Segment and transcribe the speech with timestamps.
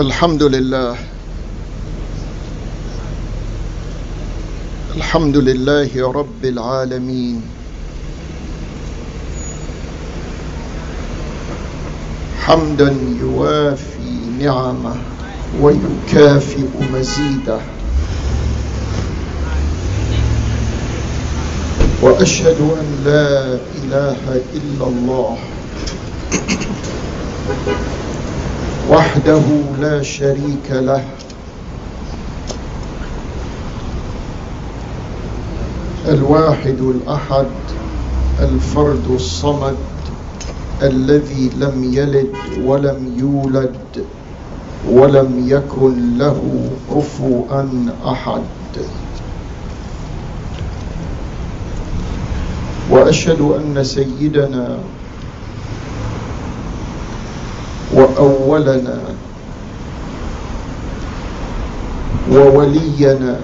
[0.00, 0.96] الحمد لله
[4.96, 7.42] الحمد لله رب العالمين.
[12.46, 14.94] حمدا يوافي نعمه
[15.60, 17.79] ويكافئ مزيده.
[22.02, 25.36] وأشهد أن لا إله إلا الله
[28.90, 29.42] وحده
[29.80, 31.04] لا شريك له.
[36.08, 37.46] الواحد الأحد
[38.40, 39.76] الفرد الصمد
[40.82, 42.32] الذي لم يلد
[42.64, 44.04] ولم يولد
[44.88, 46.40] ولم يكن له
[46.90, 47.44] كفوا
[48.04, 48.42] أحد.
[52.90, 54.78] وأشهد أن سيدنا
[57.94, 58.98] وأولنا
[62.32, 63.40] وولينا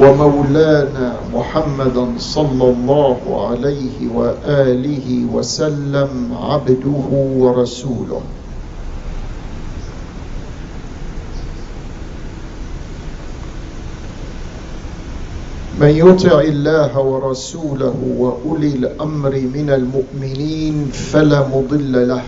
[0.00, 6.10] ومولانا محمدا صلى الله عليه وآله وسلم
[6.42, 8.20] عبده ورسوله.
[15.80, 22.22] من يطع الله ورسوله وأولي الأمر من المؤمنين فلا مضل له.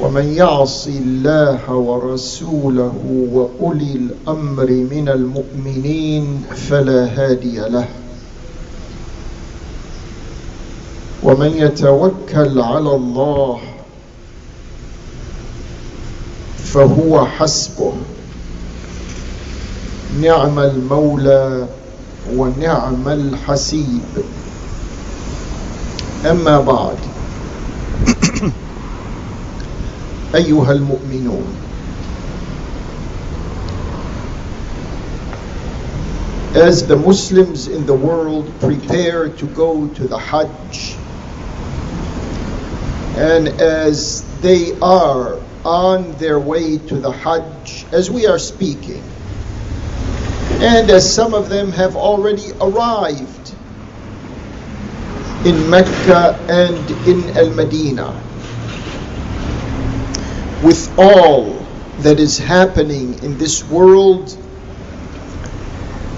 [0.00, 2.94] ومن يعص الله ورسوله
[3.32, 7.88] وأولي الأمر من المؤمنين فلا هادي له.
[11.22, 13.60] ومن يتوكل على الله
[16.56, 17.92] فهو حسبه.
[20.20, 21.66] نعم المولى
[22.36, 24.02] ونعم الحسيب
[26.30, 26.96] اما بعد
[30.34, 31.54] ايها المؤمنون
[36.54, 40.96] as the muslims in the world prepare to go to the hajj
[43.16, 49.02] and as they are on their way to the hajj as we are speaking
[50.62, 53.54] and as some of them have already arrived
[55.44, 58.12] in Mecca and in Al Medina.
[60.62, 61.66] With all
[61.98, 64.28] that is happening in this world,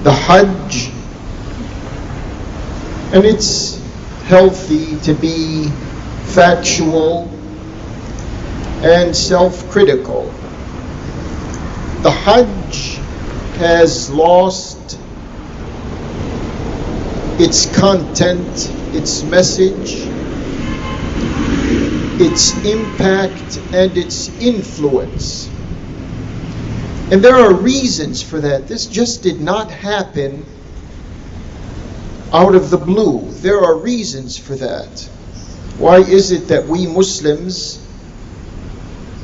[0.04, 0.90] the Hajj,
[3.12, 3.80] and it's
[4.26, 5.68] healthy to be
[6.26, 7.28] factual
[8.82, 10.32] and self critical.
[12.02, 13.00] The Hajj
[13.56, 14.98] has lost
[17.38, 20.06] its content, its message,
[22.20, 25.48] its impact, and its influence.
[27.10, 28.68] And there are reasons for that.
[28.68, 30.44] This just did not happen
[32.32, 33.30] out of the blue.
[33.40, 35.08] There are reasons for that.
[35.78, 37.86] Why is it that we Muslims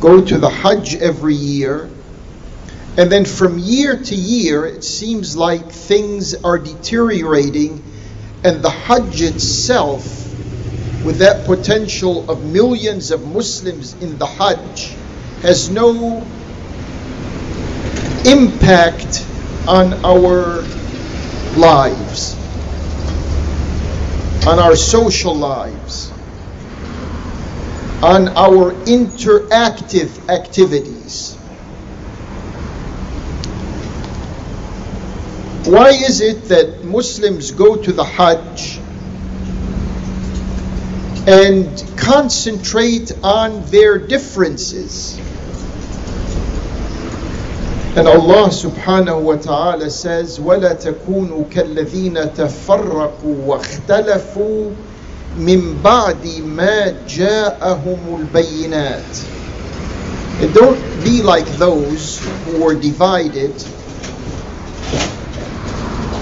[0.01, 1.91] go to the Hajj every year?
[2.97, 7.83] And then from year to year, it seems like things are deteriorating,
[8.45, 10.05] and the Hajj itself,
[11.05, 14.95] with that potential of millions of Muslims in the Hajj,
[15.41, 16.21] has no
[18.27, 19.27] impact
[19.67, 20.63] on our
[21.57, 22.37] lives,
[24.47, 26.11] on our social lives,
[28.03, 31.39] on our interactive activities.
[35.66, 38.80] Why is it that Muslims go to the Hajj
[41.28, 45.20] and concentrate on their differences?
[47.98, 54.76] And Allah subhanahu wa ta'ala says, وَلَا تَكُونُوا كَالَّذِينَ تَفَرَّقُوا وَاخْتَلَفُوا
[55.36, 59.28] مِن بَعْدِ مَا جَاءَهُمُ الْبَيِّنَاتِ
[60.40, 63.62] And don't be like those who were divided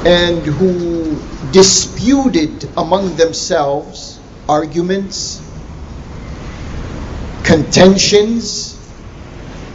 [0.07, 1.21] and who
[1.53, 4.19] disputed among themselves
[4.49, 5.41] arguments,
[7.45, 8.77] contentions,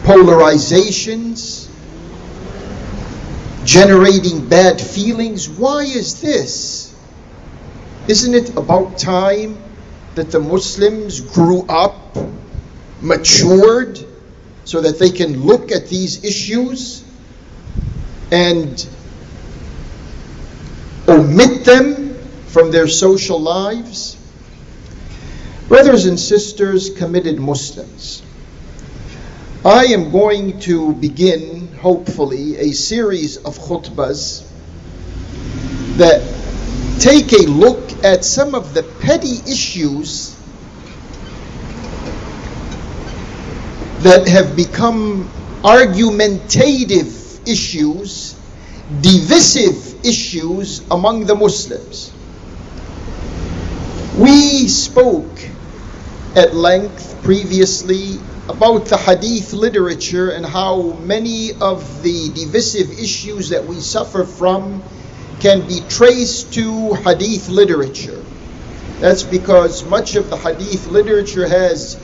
[0.04, 1.70] polarizations,
[3.66, 5.48] generating bad feelings.
[5.48, 6.94] Why is this?
[8.08, 9.58] Isn't it about time
[10.16, 12.18] that the Muslims grew up,
[13.02, 14.00] matured,
[14.64, 17.04] so that they can look at these issues
[18.32, 18.88] and
[21.08, 22.14] omit them
[22.48, 24.18] from their social lives.
[25.68, 28.22] Brothers and sisters, committed Muslims,
[29.64, 34.48] I am going to begin, hopefully, a series of khutbahs
[35.98, 36.22] that
[37.00, 40.36] take a look at some of the petty issues
[44.00, 45.30] that have become
[45.64, 48.36] argumentative issues,
[49.02, 52.12] divisive issues among the Muslims.
[54.18, 55.40] We spoke
[56.36, 63.66] at length previously about the hadith literature and how many of the divisive issues that
[63.66, 64.84] we suffer from
[65.40, 68.24] can be traced to hadith literature.
[69.00, 71.96] That's because much of the hadith literature has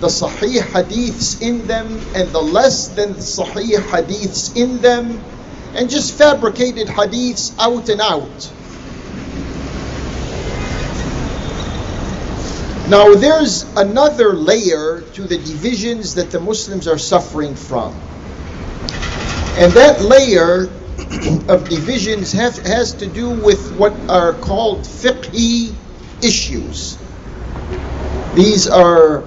[0.00, 5.20] the sahih hadiths in them and the less than sahih hadiths in them
[5.74, 8.52] and just fabricated hadiths out and out.
[12.88, 17.92] Now, there's another layer to the divisions that the Muslims are suffering from.
[19.58, 20.62] And that layer
[21.48, 25.74] of divisions have, has to do with what are called fiqhi
[26.22, 26.96] issues.
[28.34, 29.22] These are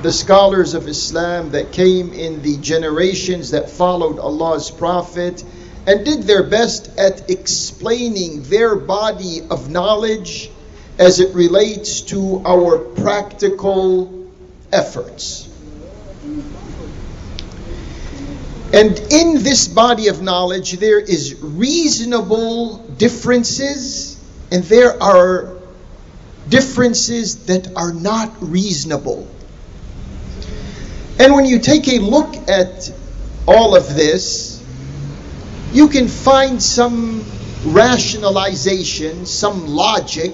[0.00, 5.44] the scholars of Islam that came in the generations that followed Allah's Prophet
[5.86, 10.50] and did their best at explaining their body of knowledge
[10.98, 14.28] as it relates to our practical
[14.72, 15.48] efforts.
[18.72, 24.20] And in this body of knowledge, there is reasonable differences,
[24.50, 25.56] and there are
[26.48, 29.28] differences that are not reasonable.
[31.20, 32.92] And when you take a look at
[33.46, 34.53] all of this,
[35.74, 37.24] you can find some
[37.66, 40.32] rationalization, some logic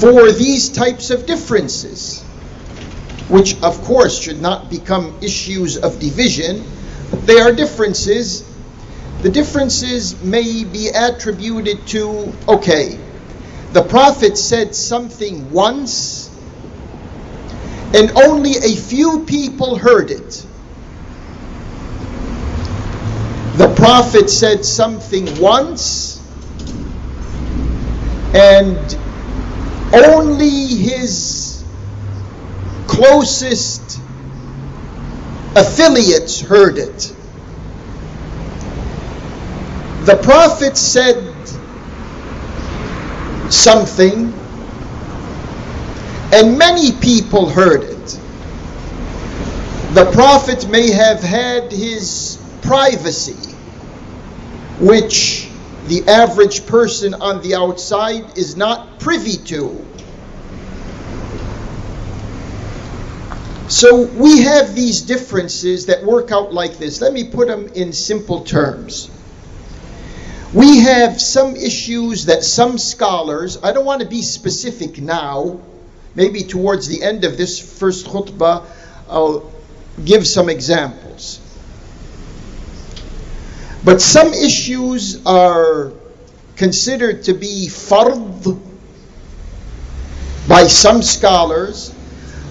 [0.00, 2.22] for these types of differences,
[3.28, 6.64] which of course should not become issues of division.
[7.26, 8.42] They are differences.
[9.20, 12.98] The differences may be attributed to, okay,
[13.72, 16.30] the Prophet said something once,
[17.92, 20.46] and only a few people heard it.
[23.86, 26.20] The prophet said something once,
[28.34, 28.76] and
[29.94, 31.62] only his
[32.88, 34.00] closest
[35.54, 37.14] affiliates heard it.
[40.04, 41.22] The Prophet said
[43.52, 44.32] something,
[46.32, 48.20] and many people heard it.
[49.94, 53.45] The Prophet may have had his privacy,
[54.78, 55.48] which
[55.86, 59.86] the average person on the outside is not privy to.
[63.68, 67.00] So we have these differences that work out like this.
[67.00, 69.10] Let me put them in simple terms.
[70.52, 75.60] We have some issues that some scholars, I don't want to be specific now,
[76.14, 78.64] maybe towards the end of this first khutbah,
[79.08, 79.50] I'll
[80.04, 81.40] give some examples.
[83.86, 85.92] But some issues are
[86.56, 88.60] considered to be fard
[90.48, 91.94] by some scholars.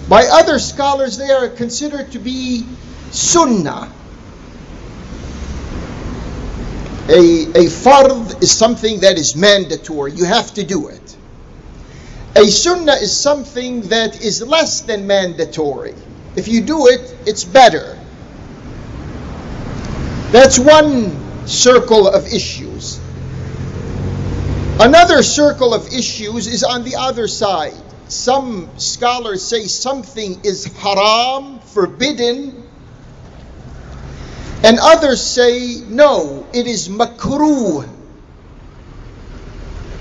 [0.08, 2.64] By other scholars, they are considered to be
[3.10, 3.92] sunnah.
[7.10, 10.12] A, a fard is something that is mandatory.
[10.12, 11.16] You have to do it.
[12.34, 15.94] A sunnah is something that is less than mandatory.
[16.34, 17.98] If you do it, it's better.
[20.32, 23.00] That's one circle of issues.
[24.78, 27.74] Another circle of issues is on the other side.
[28.08, 32.66] Some scholars say something is haram, forbidden,
[34.62, 37.88] and others say no, it is makruh.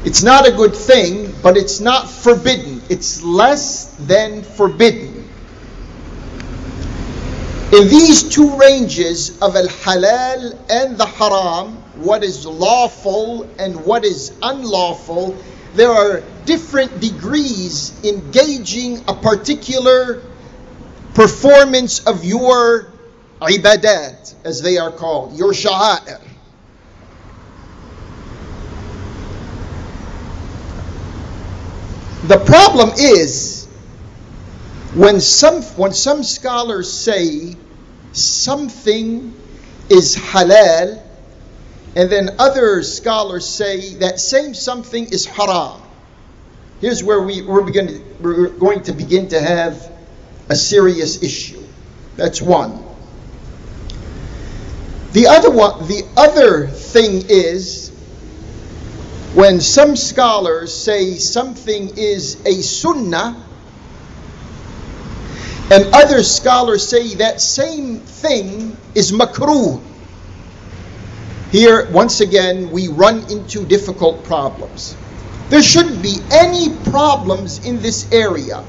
[0.04, 2.82] It's not a good thing, but it's not forbidden.
[2.90, 5.15] It's less than forbidden.
[7.74, 14.06] In these two ranges of al halal and the haram, what is lawful and what
[14.06, 15.36] is unlawful,
[15.74, 20.22] there are different degrees engaging a particular
[21.16, 22.92] performance of your
[23.42, 26.22] ibadat, as they are called, your sha'air.
[32.28, 33.55] The problem is
[34.96, 37.56] when some when some scholars say
[38.14, 39.34] something
[39.90, 41.02] is halal
[41.96, 45.82] and then other scholars say that same something is haram.
[46.82, 49.92] Here's where we, we're, begin, we're going to begin to have
[50.50, 51.64] a serious issue.
[52.18, 52.84] That's one.
[55.14, 57.90] The other one, the other thing is
[59.34, 63.42] when some scholars say something is a sunnah,
[65.72, 69.82] and other scholars say that same thing is makruh.
[71.52, 74.96] Here, once again, we run into difficult problems.
[75.50, 78.64] There shouldn't be any problems in this area.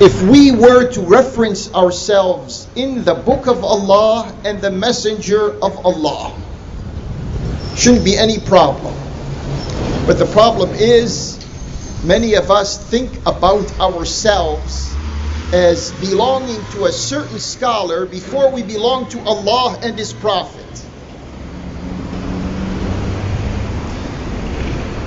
[0.00, 5.84] If we were to reference ourselves in the Book of Allah and the Messenger of
[5.84, 6.34] Allah,
[7.76, 8.94] shouldn't be any problem.
[10.06, 11.39] But the problem is,
[12.04, 14.94] many of us think about ourselves
[15.52, 20.64] as belonging to a certain scholar before we belong to Allah and His Prophet.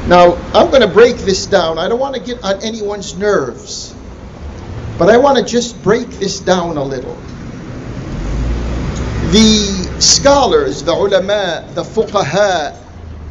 [0.07, 1.77] Now, I'm going to break this down.
[1.77, 3.95] I don't want to get on anyone's nerves,
[4.99, 7.15] but I want to just break this down a little.
[9.31, 12.77] The scholars, the ulama, the fuqaha,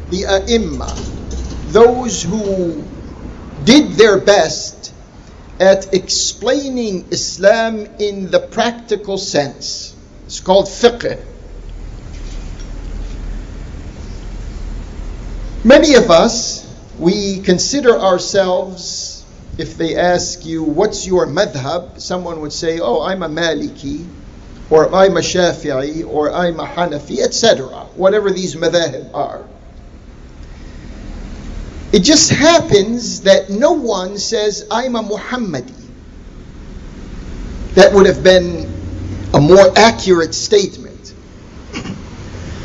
[0.09, 1.13] the ai
[1.71, 2.83] those who
[3.65, 4.93] did their best
[5.59, 9.95] at explaining Islam in the practical sense.
[10.25, 11.19] It's called fiqh.
[15.63, 16.63] Many of us
[16.99, 19.25] we consider ourselves,
[19.57, 21.99] if they ask you, what's your madhab?
[21.99, 24.05] Someone would say, oh, I'm a Maliki,
[24.69, 27.67] or I'm a Shafi'i, or I'm a Hanafi, etc.
[27.95, 29.47] Whatever these madhab are.
[31.93, 35.79] It just happens that no one says, I'm a Muhammadi.
[37.75, 38.67] That would have been
[39.31, 41.13] a more accurate statement.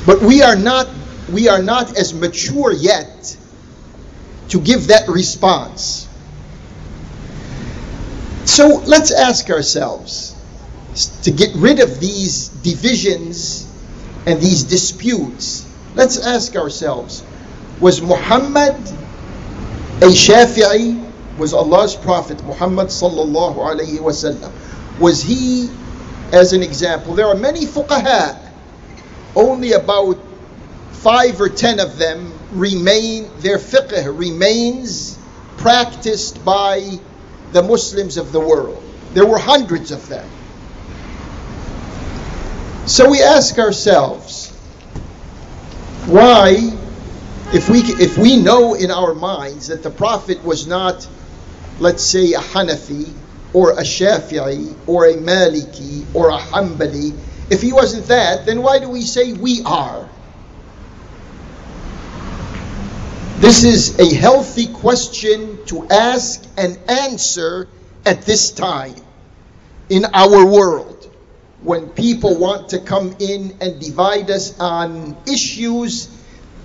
[0.06, 0.88] But we are not
[1.30, 3.36] we are not as mature yet
[4.48, 6.08] to give that response.
[8.46, 10.34] So let's ask ourselves
[11.24, 13.70] to get rid of these divisions
[14.26, 15.70] and these disputes.
[15.94, 17.22] Let's ask ourselves
[17.78, 18.74] was Muhammad
[20.00, 21.06] a Shafi'i?
[21.38, 24.50] Was Allah's Prophet Muhammad sallallahu alayhi wasallam?
[24.98, 25.68] Was he,
[26.32, 28.36] as an example, there are many fuqaha,
[29.36, 30.18] only about
[30.90, 35.16] five or ten of them remain, their fiqh remains
[35.58, 36.98] practiced by
[37.52, 38.82] the Muslims of the world.
[39.14, 40.28] There were hundreds of them.
[42.86, 44.50] So we ask ourselves,
[46.06, 46.56] why,
[47.52, 51.08] if we, if we know in our minds that the Prophet was not,
[51.78, 53.10] let's say, a Hanafi,
[53.54, 57.18] or a Shafi'i, or a Maliki, or a Hanbali,
[57.50, 60.08] if he wasn't that, then why do we say we are?
[63.38, 67.68] This is a healthy question to ask and answer
[68.04, 68.96] at this time
[69.88, 71.10] in our world
[71.62, 76.17] when people want to come in and divide us on issues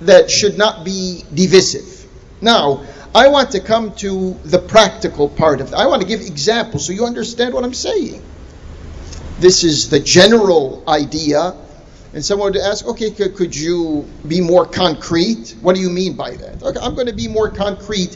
[0.08, 2.06] that should not be divisive.
[2.42, 5.74] Now, I want to come to the practical part of it.
[5.74, 8.22] I want to give examples so you understand what I'm saying.
[9.40, 11.56] This is the general idea
[12.14, 15.56] and someone would ask, okay, could, could you be more concrete?
[15.62, 16.62] What do you mean by that?
[16.62, 18.16] Okay, I'm going to be more concrete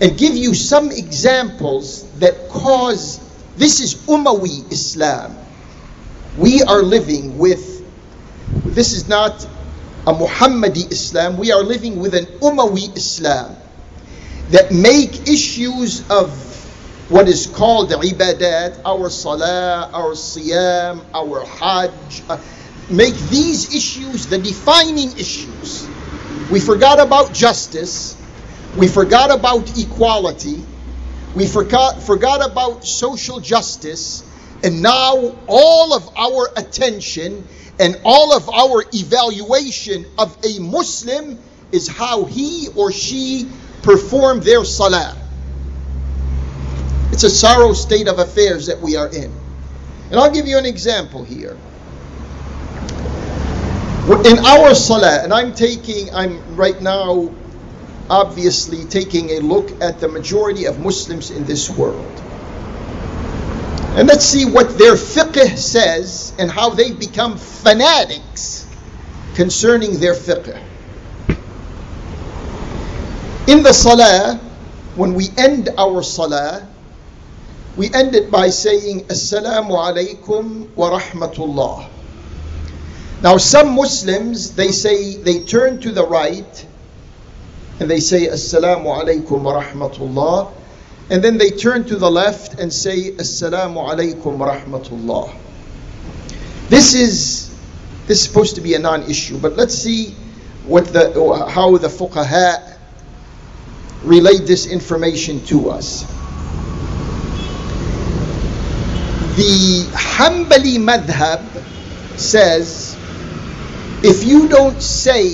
[0.00, 3.20] and give you some examples that cause
[3.56, 5.36] this is Umayyad Islam.
[6.36, 7.84] We are living with,
[8.64, 9.48] this is not
[10.06, 13.56] a Muhammadi Islam, we are living with an Umayyad Islam
[14.50, 16.30] that make issues of
[17.08, 22.38] what is called the ibadat, our salah, our siyam, our hajj, uh,
[22.88, 25.88] make these issues the defining issues.
[26.52, 28.16] We forgot about justice.
[28.76, 30.62] We forgot about equality.
[31.34, 34.22] We forgot, forgot about social justice.
[34.62, 37.46] And now all of our attention
[37.78, 41.38] and all of our evaluation of a Muslim
[41.72, 43.48] is how he or she
[43.82, 45.16] perform their salah.
[47.12, 49.32] It's a sorrow state of affairs that we are in.
[50.10, 51.56] And I'll give you an example here
[54.06, 57.34] in our salah, and I'm taking, I'm right now
[58.08, 62.22] obviously taking a look at the majority of Muslims in this world.
[63.96, 68.66] And let's see what their fiqh says and how they become fanatics
[69.34, 70.62] concerning their fiqh.
[73.48, 74.36] In the salah,
[74.96, 76.68] when we end our salah,
[77.78, 81.88] we end it by saying, Assalamu alaykum wa rahmatullah.
[83.22, 86.66] Now, some Muslims, they say, they turn to the right
[87.80, 90.52] and they say, Assalamu alaykum wa rahmatullah.
[91.08, 95.34] And then they turn to the left and say, Assalamu alaikum wa rahmatullah.
[96.68, 97.48] This is,
[98.06, 100.10] this is supposed to be a non issue, but let's see
[100.64, 101.12] what the,
[101.48, 102.76] how the fuqaha
[104.02, 106.02] relayed this information to us.
[109.36, 111.44] The Hanbali madhab
[112.18, 112.96] says
[114.02, 115.28] if you don't say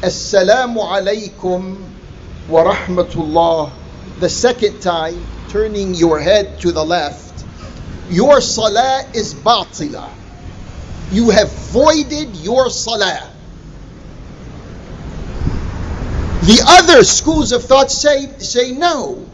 [0.00, 1.76] Assalamu alaykum
[2.48, 3.81] wa rahmatullah
[4.22, 7.44] the second time, turning your head to the left,
[8.08, 10.08] your salah is batila.
[11.10, 13.28] You have voided your salah.
[16.42, 19.26] The other schools of thought say, say no.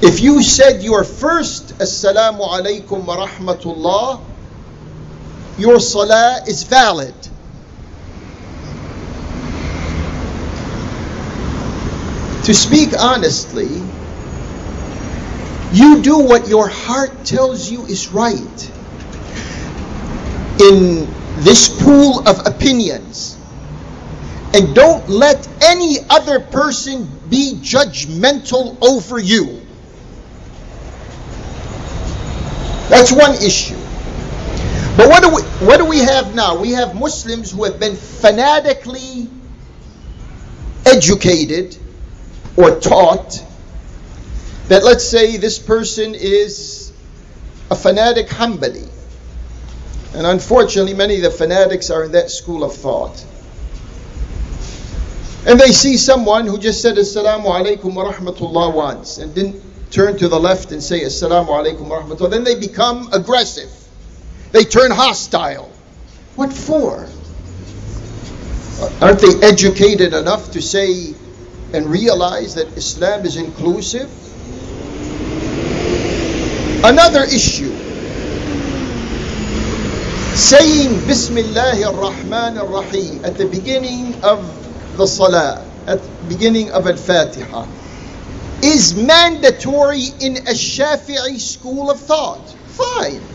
[0.00, 4.22] If you said your first Assalamu alaikum wa rahmatullah,
[5.58, 7.14] your salah is valid.
[12.44, 13.80] To speak honestly,
[15.72, 18.72] you do what your heart tells you is right.
[20.60, 21.08] In
[21.38, 23.38] this pool of opinions,
[24.52, 29.62] and don't let any other person be judgmental over you.
[32.90, 33.78] That's one issue.
[34.98, 36.60] But what do we what do we have now?
[36.60, 39.30] We have Muslims who have been fanatically
[40.84, 41.78] educated
[42.56, 43.44] or taught
[44.68, 46.92] that let's say this person is
[47.70, 48.88] a fanatic Hanbali.
[50.14, 53.24] And unfortunately, many of the fanatics are in that school of thought.
[55.46, 60.16] And they see someone who just said Assalamu alaikum wa rahmatullah once and didn't turn
[60.18, 62.30] to the left and say Assalamu alaikum wa rahmatullah.
[62.30, 63.70] Then they become aggressive.
[64.52, 65.70] They turn hostile.
[66.36, 67.08] What for?
[69.02, 71.14] Aren't they educated enough to say
[71.74, 74.08] and realize that Islam is inclusive?
[76.84, 77.72] Another issue
[80.34, 84.38] saying Bismillah ar-Rahman ar-Rahim at the beginning of
[84.96, 87.66] the Salah, at the beginning of Al-Fatiha,
[88.62, 92.46] is mandatory in a Shafi'i school of thought.
[92.76, 93.33] Fine.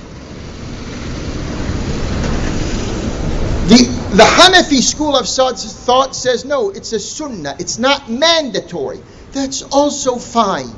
[4.09, 8.99] The, Hanafi school of thought says no, it's a sunnah, it's not mandatory.
[9.33, 10.73] That's also fine.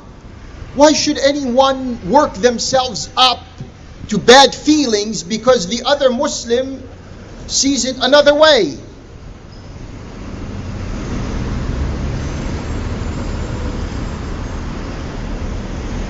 [0.74, 3.42] Why should anyone work themselves up
[4.08, 6.86] to bad feelings because the other Muslim
[7.46, 8.76] sees it another way?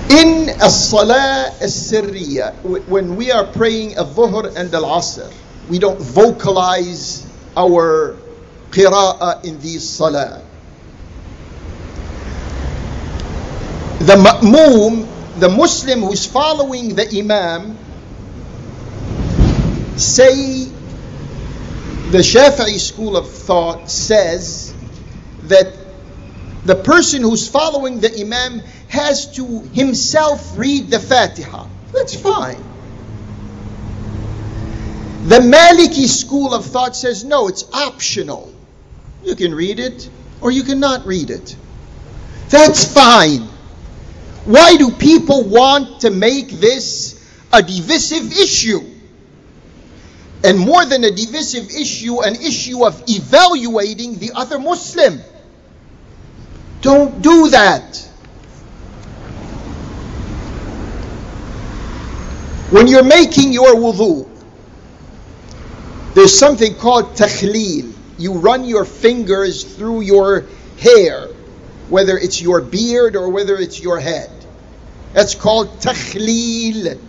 [0.09, 5.33] In as-salah as-sirriya, when we are praying al-dhuhr and al-asr,
[5.69, 8.17] we don't vocalize our
[8.71, 10.43] qira'ah in these salah.
[13.99, 15.07] The ma'moom,
[15.39, 17.77] the Muslim who's following the imam,
[19.97, 20.65] say
[22.11, 24.73] the Shafi'i school of thought says
[25.43, 25.73] that
[26.65, 31.67] the person who's following the imam has to himself read the Fatiha.
[31.91, 32.72] That's fine.
[35.23, 38.53] The Maliki school of thought says no, it's optional.
[39.23, 40.09] You can read it
[40.41, 41.55] or you cannot read it.
[42.49, 43.47] That's fine.
[44.43, 48.81] Why do people want to make this a divisive issue?
[50.43, 55.21] And more than a divisive issue, an issue of evaluating the other Muslim.
[56.81, 57.97] Don't do that.
[62.71, 64.32] When you're making your wudu,
[66.13, 67.91] there's something called takhleel.
[68.17, 70.47] You run your fingers through your
[70.77, 71.27] hair,
[71.89, 74.29] whether it's your beard or whether it's your head.
[75.13, 76.99] That's called takhleel.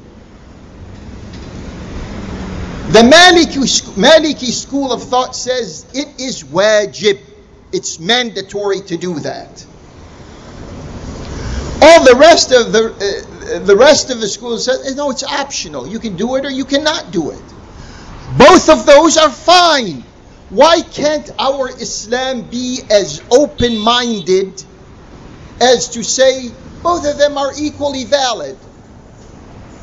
[2.88, 3.58] The Maliki,
[3.96, 7.18] Maliki school of thought says it is wajib.
[7.72, 9.66] It's mandatory to do that.
[11.82, 15.86] All the rest of the uh, the rest of the school says no, it's optional.
[15.86, 17.53] You can do it or you cannot do it.
[18.36, 20.02] Both of those are fine.
[20.50, 24.62] Why can't our Islam be as open minded
[25.60, 26.50] as to say
[26.82, 28.58] both of them are equally valid?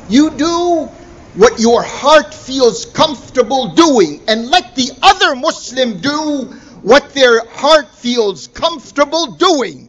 [0.08, 0.88] You do
[1.34, 6.44] what your heart feels comfortable doing and let the other Muslim do
[6.82, 9.88] what their heart feels comfortable doing.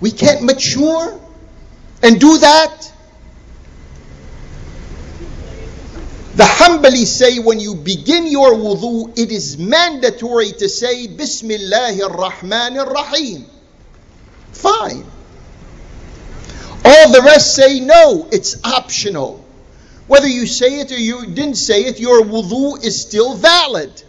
[0.00, 1.20] We can't mature
[2.02, 2.93] and do that.
[6.36, 12.76] The Hanbali say when you begin your wudu, it is mandatory to say Bismillah ar-Rahman
[12.76, 13.46] ar-Rahim.
[14.52, 15.04] Fine.
[16.84, 19.44] All the rest say no, it's optional.
[20.06, 24.02] Whether you say it or you didn't say it, your wudu is still valid.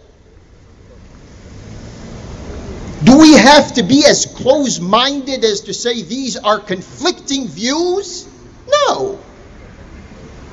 [3.03, 8.27] Do we have to be as close minded as to say these are conflicting views?
[8.67, 9.19] No.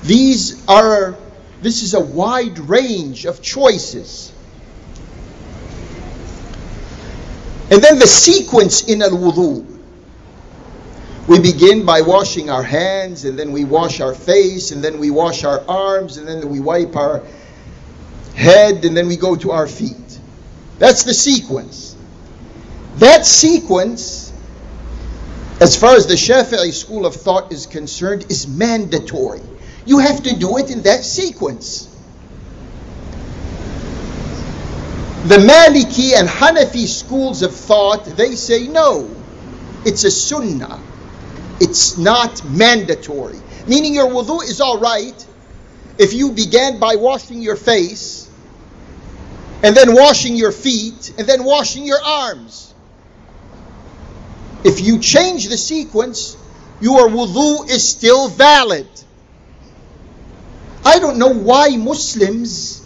[0.02, 1.16] These are,
[1.62, 4.32] this is a wide range of choices.
[7.70, 9.68] And then the sequence in al wudu.
[11.28, 15.10] We begin by washing our hands, and then we wash our face, and then we
[15.10, 17.22] wash our arms, and then we wipe our
[18.34, 20.18] head, and then we go to our feet.
[20.80, 21.94] That's the sequence.
[22.96, 24.32] That sequence,
[25.60, 29.40] as far as the Shafi'i school of thought is concerned, is mandatory.
[29.84, 31.88] You have to do it in that sequence.
[35.24, 39.24] The Maliki and Hanafi schools of thought, they say no,
[39.84, 40.82] it's a sunnah.
[41.60, 43.38] It's not mandatory.
[43.68, 45.26] Meaning your wudu is all right
[45.96, 48.28] if you began by washing your face
[49.62, 52.74] and then washing your feet and then washing your arms.
[54.64, 56.36] If you change the sequence,
[56.80, 58.88] your wudu is still valid.
[60.84, 62.84] I don't know why Muslims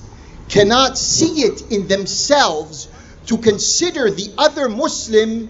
[0.48, 2.88] cannot see it in themselves
[3.26, 5.48] to consider the other Muslim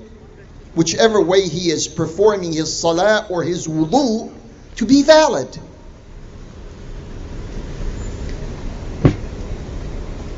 [0.74, 4.32] whichever way he is performing his salah or his wudu
[4.76, 5.58] to be valid.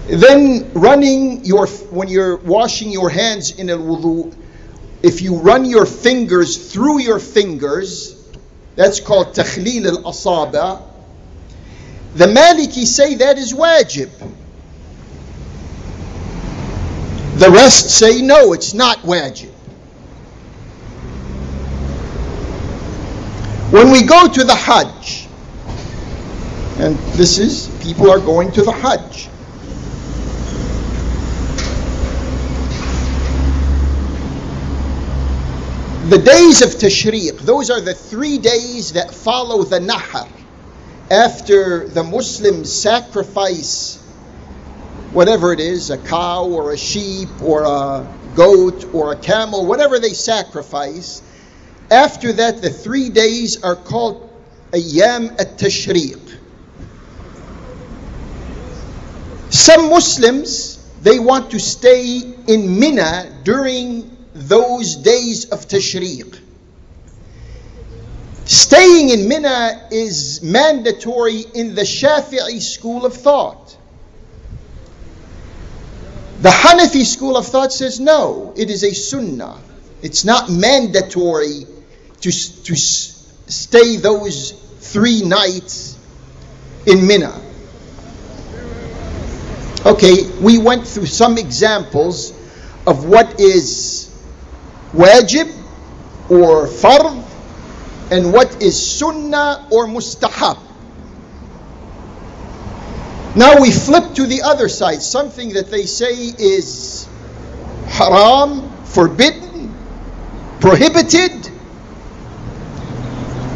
[0.07, 4.35] Then running your when you're washing your hands in a wudu,
[5.03, 8.15] if you run your fingers through your fingers,
[8.75, 10.88] that's called takhlil al asaba.
[12.15, 14.11] The Maliki say that is wajib.
[17.39, 19.53] The rest say no, it's not wajib.
[23.71, 25.29] When we go to the Hajj,
[26.79, 29.29] and this is, people are going to the Hajj.
[36.09, 40.38] The days of Tashriq, those are the three days that follow the Nahar.
[41.11, 43.97] After the Muslims sacrifice
[45.13, 49.99] whatever it is, a cow or a sheep or a goat or a camel, whatever
[49.99, 51.23] they sacrifice,
[51.91, 54.29] after that, the three days are called
[54.73, 56.21] Ayyam at Tashriq.
[59.49, 66.39] Some Muslims, they want to stay in Mina during those days of Tashriq.
[68.49, 73.77] Staying in Mina is mandatory in the Shafi'i school of thought.
[76.41, 79.59] The Hanafi school of thought says no, it is a sunnah.
[80.01, 81.67] It's not mandatory
[82.23, 85.99] to, to stay those three nights
[86.87, 87.39] in Mina.
[89.85, 92.31] Okay, we went through some examples
[92.87, 94.11] of what is
[94.95, 95.55] wajib
[96.31, 97.28] or fard
[98.11, 100.59] and what is sunnah or mustahab.
[103.37, 107.09] Now we flip to the other side, something that they say is
[107.87, 109.75] haram, forbidden,
[110.61, 111.49] prohibited,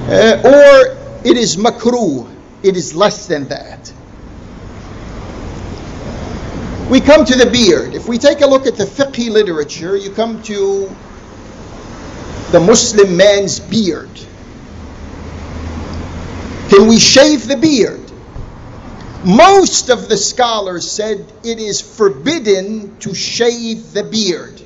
[0.08, 2.28] uh, or it is makruh,
[2.62, 3.92] it is less than that.
[6.90, 7.94] We come to the beard.
[7.94, 10.94] If we take a look at the fiqh literature, you come to
[12.50, 14.10] the Muslim man's beard.
[16.72, 18.00] Can we shave the beard?
[19.26, 24.58] Most of the scholars said it is forbidden to shave the beard.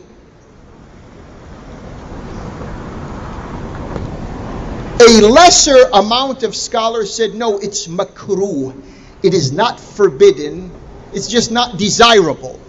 [5.01, 8.81] A lesser amount of scholars said, no, it's makruh.
[9.25, 10.71] It is not forbidden.
[11.13, 12.61] It's just not desirable.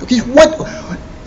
[0.00, 0.60] Okay, what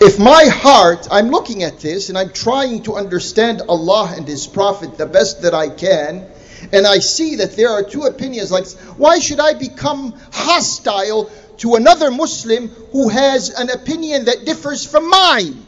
[0.00, 4.46] if my heart, I'm looking at this and I'm trying to understand Allah and His
[4.46, 6.26] Prophet the best that I can,
[6.72, 11.74] and I see that there are two opinions like why should I become hostile to
[11.76, 15.64] another Muslim who has an opinion that differs from mine?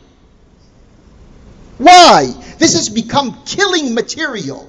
[1.79, 2.27] Why?
[2.59, 4.69] This has become killing material.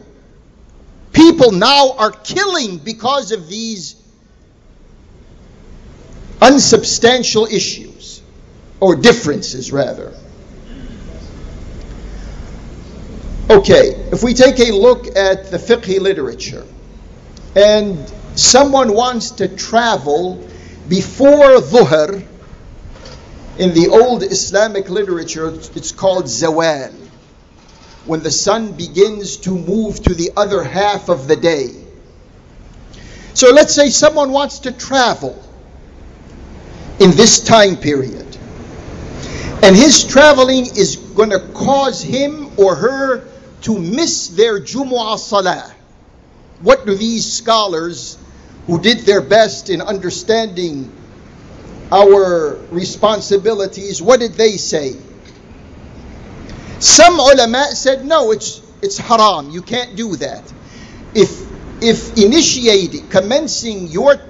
[1.11, 3.95] People now are killing because of these
[6.41, 8.18] unsubstantial issues,
[8.79, 10.13] or differences rather.
[13.49, 16.65] Okay, if we take a look at the fiqh literature,
[17.55, 20.47] and someone wants to travel
[20.87, 22.25] before Dhuhr,
[23.57, 26.93] in the old Islamic literature, it's called Zawal,
[28.05, 31.75] when the sun begins to move to the other half of the day.
[33.33, 35.43] So let's say someone wants to travel
[36.99, 38.28] in this time period.
[39.61, 43.27] And his traveling is going to cause him or her
[43.61, 45.73] to miss their Jumu'ah Salah.
[46.61, 48.17] What do these scholars
[48.67, 50.91] who did their best in understanding
[51.91, 54.95] our responsibilities, what did they say?
[56.79, 59.49] Some ulama said, no, it's, it's haram.
[59.49, 60.53] You can't do that.
[61.15, 61.41] If,
[61.81, 64.21] if initiating, commencing your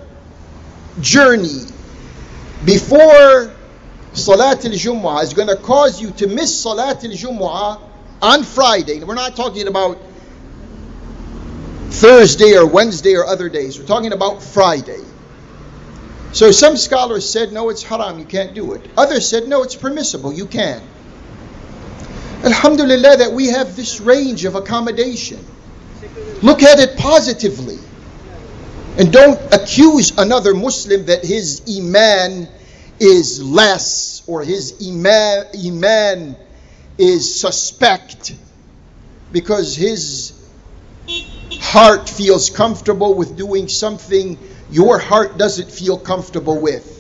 [1.02, 1.65] journey
[2.65, 3.54] before
[4.13, 7.82] Salat al-Jumu'ah is going to cause you to miss Salat al-Jumu'ah
[8.22, 9.04] on Friday.
[9.04, 9.98] We're not talking about
[11.89, 13.80] Thursday or Wednesday or other days.
[13.80, 15.04] We're talking about Friday.
[16.32, 18.88] So some scholars said, no, it's haram, you can't do it.
[18.98, 20.82] Others said, no, it's permissible, you can.
[22.43, 25.43] Alhamdulillah that we have this range of accommodation.
[26.41, 27.80] Look at it positively.
[28.98, 32.48] And don't accuse another Muslim that his iman
[33.00, 36.36] is less or his iman,
[36.98, 38.36] is suspect
[39.32, 40.34] because his
[41.62, 44.38] heart feels comfortable with doing something
[44.72, 46.98] your heart doesn't feel comfortable with.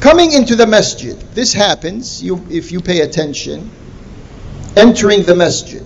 [0.00, 3.70] Coming into the masjid, this happens you, if you pay attention.
[4.76, 5.84] Entering the masjid,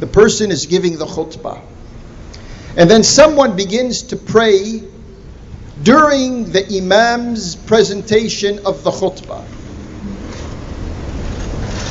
[0.00, 1.60] the person is giving the khutbah.
[2.76, 4.82] And then someone begins to pray
[5.82, 9.44] during the Imam's presentation of the khutbah.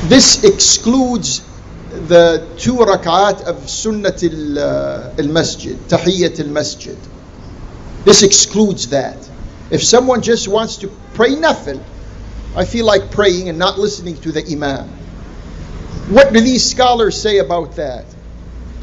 [0.09, 1.41] This excludes
[1.89, 4.23] the two rak'at of Sunnat
[4.57, 6.97] uh, al-Masjid, Tahiyyat al-Masjid.
[8.05, 9.17] This excludes that.
[9.69, 11.83] If someone just wants to pray nothing,
[12.55, 14.98] I feel like praying and not listening to the Imam.
[16.09, 18.03] What do these scholars say about that?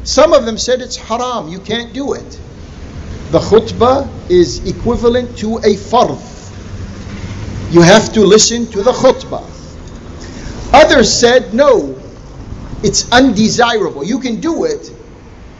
[0.05, 2.39] Some of them said it's haram, you can't do it.
[3.31, 6.21] The khutbah is equivalent to a fard.
[7.73, 9.43] You have to listen to the khutbah.
[10.73, 11.99] Others said, no,
[12.81, 14.05] it's undesirable.
[14.05, 14.89] You can do it,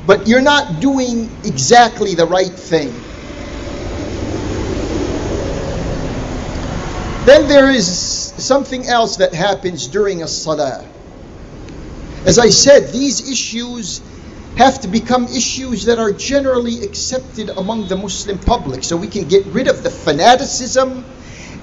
[0.06, 2.94] but you're not doing exactly the right thing.
[7.26, 7.86] Then there is
[8.38, 10.88] something else that happens during a salah.
[12.28, 14.02] As I said, these issues
[14.58, 19.30] have to become issues that are generally accepted among the Muslim public so we can
[19.30, 21.06] get rid of the fanaticism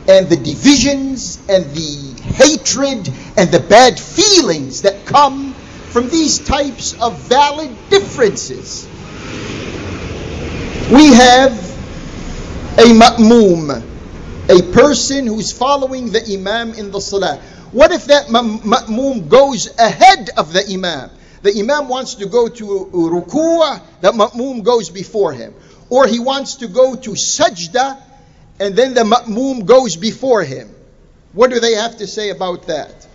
[0.09, 5.53] and the divisions and the hatred and the bad feelings that come
[5.91, 8.89] from these types of valid differences.
[10.91, 11.53] We have
[12.79, 13.83] a ma'moom,
[14.49, 17.43] a person who's following the imam in the salah.
[17.75, 21.11] What if that ma'moom goes ahead of the imam?
[21.43, 25.53] The imam wants to go to ruku'ah, that ma'moom goes before him.
[25.91, 28.01] Or he wants to go to sajda,
[28.61, 30.73] and then the ma'moom goes before him.
[31.33, 33.09] What do they have to say about that?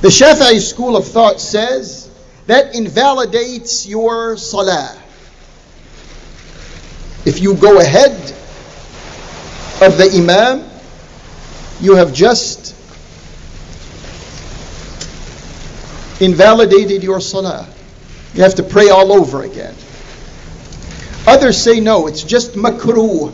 [0.00, 2.10] The Shafi'i school of thought says
[2.48, 5.00] that invalidates your salah.
[7.24, 8.16] If you go ahead
[9.80, 10.67] of the imam,
[11.80, 12.74] you have just
[16.20, 17.68] invalidated your salah.
[18.34, 19.74] You have to pray all over again.
[21.26, 23.32] Others say no, it's just makruh.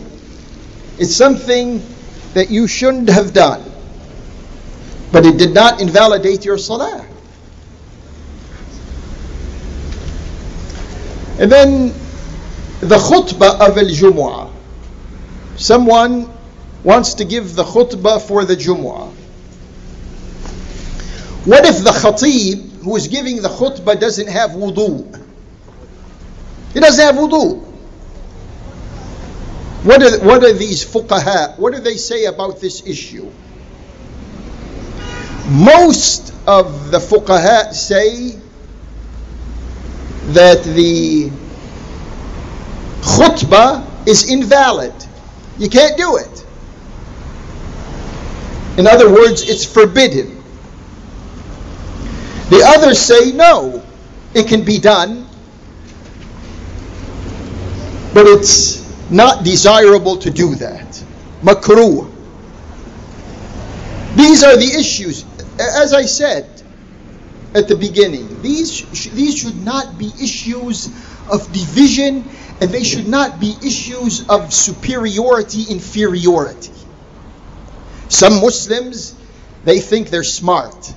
[0.98, 1.82] It's something
[2.34, 3.62] that you shouldn't have done.
[5.12, 7.06] But it did not invalidate your salah.
[11.38, 11.88] And then
[12.80, 14.50] the khutbah of al Jumu'ah.
[15.56, 16.33] Someone
[16.84, 19.10] wants to give the khutbah for the Jumu'ah.
[21.46, 25.22] What if the khatib who is giving the khutbah doesn't have wudu?
[26.72, 27.60] He doesn't have wudu.
[29.84, 31.58] What are, what are these fuqaha?
[31.58, 33.30] What do they say about this issue?
[35.46, 38.38] Most of the fuqaha say
[40.32, 41.28] that the
[43.02, 44.94] khutbah is invalid.
[45.58, 46.33] You can't do it.
[48.76, 50.42] In other words, it's forbidden.
[52.50, 53.82] The others say no,
[54.34, 55.26] it can be done,
[58.12, 61.02] but it's not desirable to do that.
[61.42, 62.10] Makruh.
[64.16, 65.24] These are the issues.
[65.58, 66.62] as I said
[67.54, 70.86] at the beginning, these, these should not be issues
[71.30, 72.24] of division
[72.60, 76.72] and they should not be issues of superiority, inferiority.
[78.08, 79.14] Some Muslims,
[79.64, 80.92] they think they're smart.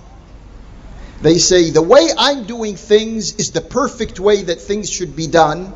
[1.22, 5.28] They say, the way I'm doing things is the perfect way that things should be
[5.28, 5.74] done.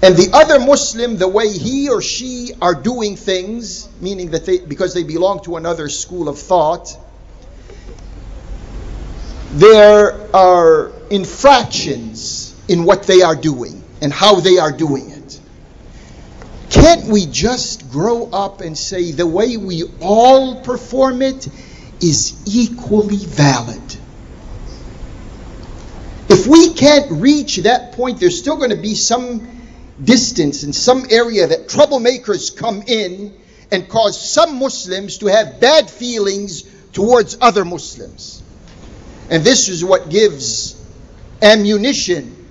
[0.00, 4.58] And the other Muslim, the way he or she are doing things, meaning that they,
[4.58, 6.96] because they belong to another school of thought,
[9.50, 15.17] there are infractions in what they are doing and how they are doing it.
[16.70, 21.48] Can't we just grow up and say the way we all perform it
[22.00, 23.82] is equally valid?
[26.28, 29.48] If we can't reach that point, there's still going to be some
[30.02, 33.34] distance in some area that troublemakers come in
[33.70, 38.42] and cause some Muslims to have bad feelings towards other Muslims.
[39.30, 40.74] And this is what gives
[41.42, 42.46] ammunition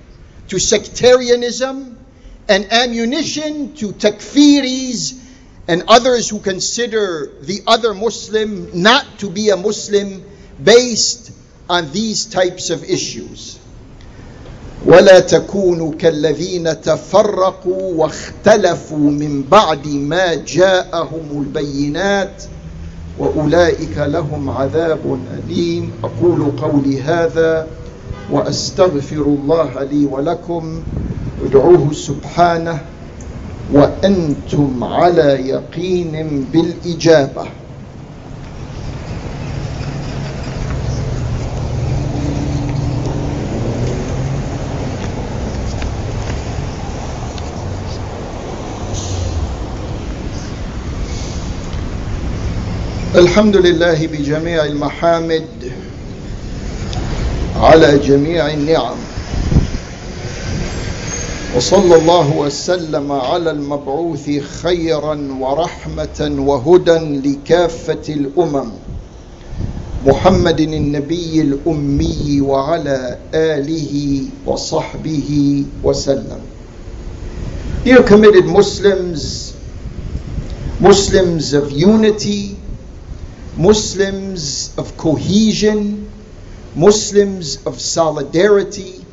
[0.49, 1.96] to sectarianism
[2.49, 5.23] and ammunition to takfiris
[5.67, 10.23] and others who consider the other Muslim not to be a Muslim
[10.63, 11.31] based
[11.69, 13.59] on these types of issues.
[14.85, 22.43] ولا تكونوا كالذين تفرقوا واختلفوا من بعد ما جاءهم البينات
[23.19, 27.67] واولئك لهم عذاب اليم أقول قولي هذا
[28.31, 30.81] وأستغفر الله لي ولكم.
[31.45, 32.79] ادعوه سبحانه.
[33.73, 37.45] وأنتم على يقين بالإجابة.
[53.15, 55.47] الحمد لله بجميع المحامد.
[57.57, 58.97] على جميع النعم.
[61.55, 64.29] وصلى الله وسلم على المبعوث
[64.61, 66.97] خيرا ورحمة وهدى
[67.29, 68.69] لكافة الأمم.
[70.05, 76.39] محمد النبي الأمي وعلى آله وصحبه وسلم.
[77.83, 79.53] Dear committed Muslims,
[80.79, 82.55] Muslims of unity,
[83.57, 86.06] Muslims of cohesion,
[86.77, 89.03] Muslims of solidarity,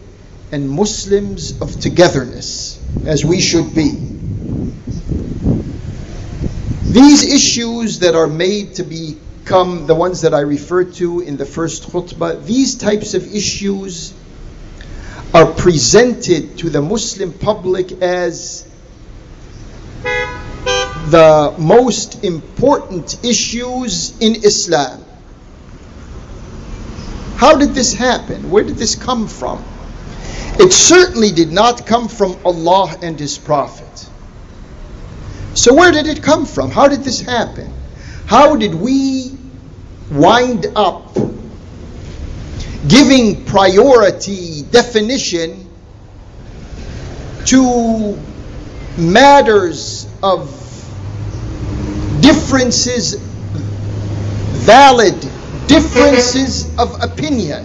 [0.53, 3.99] and Muslims of togetherness, as we should be.
[6.91, 11.47] These issues that are made to become the ones that I referred to in the
[11.47, 14.13] first khutbah, these types of issues
[15.33, 18.65] are presented to the Muslim public as
[21.11, 25.04] the most important issues in Islam.
[27.37, 28.51] How did this happen?
[28.51, 29.65] Where did this come from?
[30.59, 34.09] It certainly did not come from Allah and His Prophet.
[35.55, 36.71] So, where did it come from?
[36.71, 37.73] How did this happen?
[38.27, 39.37] How did we
[40.11, 41.15] wind up
[42.87, 45.69] giving priority definition
[47.47, 48.19] to
[48.97, 50.49] matters of
[52.21, 55.21] differences, valid
[55.67, 57.65] differences of opinion,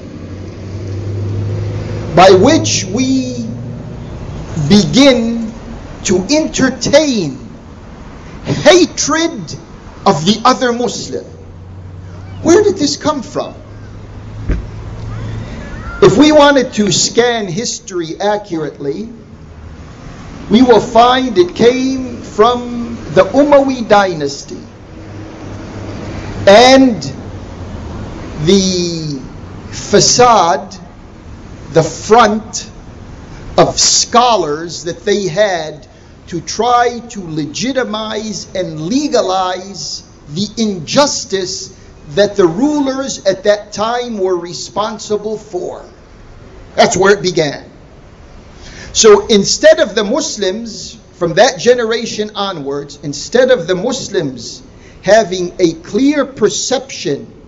[2.16, 3.46] by which we
[4.68, 5.52] begin
[6.04, 7.38] to entertain
[8.46, 9.56] hatred
[10.06, 11.26] of the other Muslim.
[12.44, 13.54] Where did this come from?
[16.02, 19.10] If we wanted to scan history accurately,
[20.50, 24.58] we will find it came from the Umayyad dynasty
[26.48, 27.19] and
[28.46, 29.22] the
[29.72, 30.76] facade,
[31.74, 32.70] the front
[33.58, 35.88] of scholars that they had
[36.28, 41.76] to try to legitimize and legalize the injustice
[42.10, 45.84] that the rulers at that time were responsible for.
[46.76, 47.70] That's where it began.
[48.94, 54.64] So instead of the Muslims from that generation onwards, instead of the Muslims
[55.02, 57.39] having a clear perception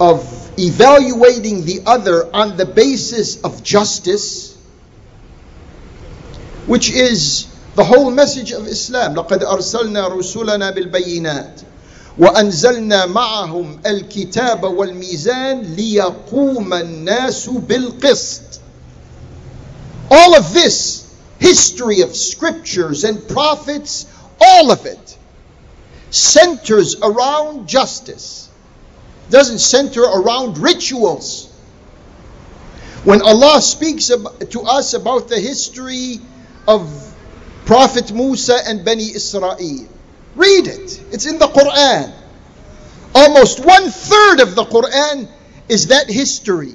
[0.00, 4.56] of evaluating the other on the basis of justice,
[6.66, 9.14] which is the whole message of Islam.
[9.14, 11.60] لقد أرسلنا رسلنا بالبينات
[12.18, 18.60] وأنزلنا معهم الكتاب والميزان ليقوم الناس بالقسط.
[20.10, 24.06] All of this history of scriptures and prophets,
[24.40, 25.18] all of it
[26.10, 28.45] centers around justice.
[29.29, 31.53] doesn't center around rituals.
[33.03, 36.19] When Allah speaks to us about the history
[36.67, 37.15] of
[37.65, 39.57] Prophet Musa and Bani Israel,
[40.35, 41.01] read it.
[41.11, 42.13] It's in the Quran.
[43.15, 45.29] Almost one third of the Quran
[45.69, 46.73] is that history.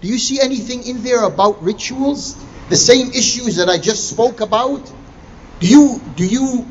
[0.00, 2.36] Do you see anything in there about rituals?
[2.68, 4.92] The same issues that I just spoke about?
[5.60, 6.66] Do you do you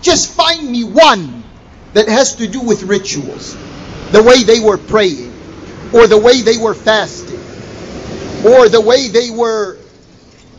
[0.00, 1.42] just find me one
[1.92, 3.56] that has to do with rituals?
[4.10, 5.32] The way they were praying,
[5.92, 7.40] or the way they were fasting,
[8.46, 9.78] or the way they were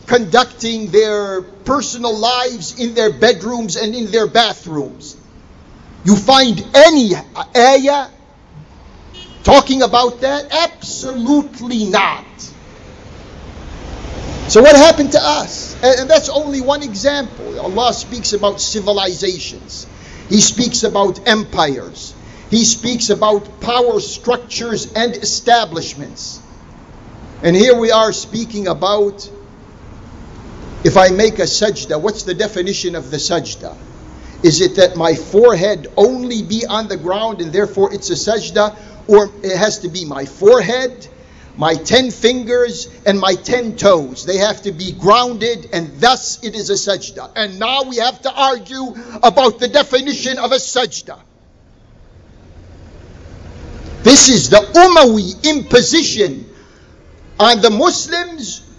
[0.06, 5.16] conducting their personal lives in their bedrooms and in their bathrooms.
[6.04, 7.12] You find any
[7.56, 8.08] ayah
[9.44, 10.52] talking about that?
[10.52, 12.24] Absolutely not.
[14.48, 15.80] So, what happened to us?
[15.82, 17.60] And that's only one example.
[17.60, 19.86] Allah speaks about civilizations,
[20.28, 22.14] He speaks about empires,
[22.50, 26.40] He speaks about power structures and establishments.
[27.42, 29.30] And here we are speaking about
[30.82, 33.76] if I make a sajda, what's the definition of the sajda?
[34.42, 38.76] Is it that my forehead only be on the ground and therefore it's a sajda?
[39.06, 41.06] Or it has to be my forehead,
[41.56, 44.26] my ten fingers, and my ten toes.
[44.26, 47.30] They have to be grounded and thus it is a sajda.
[47.36, 51.20] And now we have to argue about the definition of a sajda.
[54.02, 56.46] This is the Umayyad imposition
[57.38, 58.70] on the Muslims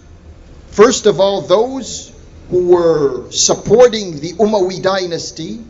[0.72, 2.10] First of all, those
[2.48, 5.60] who were supporting the Umayyad dynasty,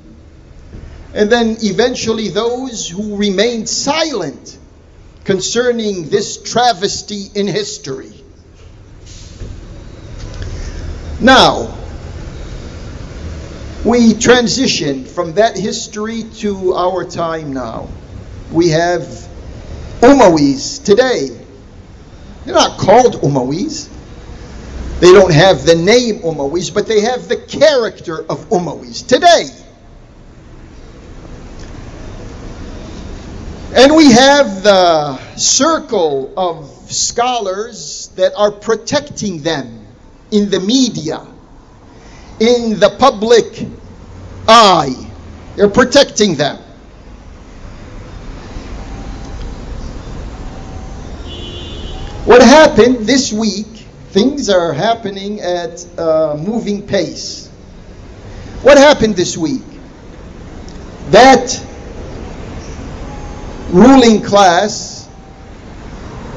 [1.13, 4.59] and then eventually those who remained silent
[5.25, 8.13] concerning this travesty in history.
[11.21, 11.77] Now,
[13.85, 17.89] we transition from that history to our time now.
[18.53, 19.29] We have
[20.03, 21.29] Umayyads today.
[22.45, 23.89] They're not called Umayyads.
[24.99, 29.45] They don't have the name Umayyads, but they have the character of Umayyads today.
[33.75, 39.87] And we have the circle of scholars that are protecting them
[40.31, 41.25] in the media,
[42.41, 43.67] in the public
[44.49, 45.11] eye.
[45.57, 46.59] They're protecting them.
[52.25, 53.73] What happened this week
[54.13, 57.49] Things are happening at a moving pace.
[58.61, 59.63] What happened this week?
[61.13, 61.59] That
[63.71, 65.09] ruling class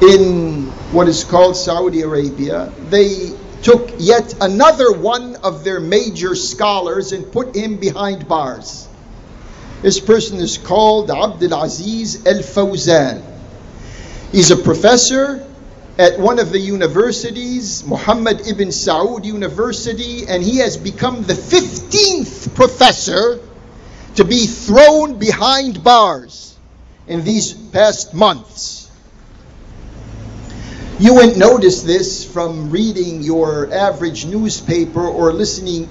[0.00, 7.12] in what is called Saudi Arabia, they took yet another one of their major scholars
[7.12, 8.88] and put him behind bars.
[9.82, 13.22] This person is called Abdul Aziz Al Fawzan.
[14.32, 15.46] He's a professor
[15.98, 22.54] at one of the universities, Muhammad ibn Saud University, and he has become the 15th
[22.54, 23.40] professor
[24.16, 26.56] to be thrown behind bars
[27.06, 28.90] in these past months.
[30.98, 35.88] You wouldn't notice this from reading your average newspaper or listening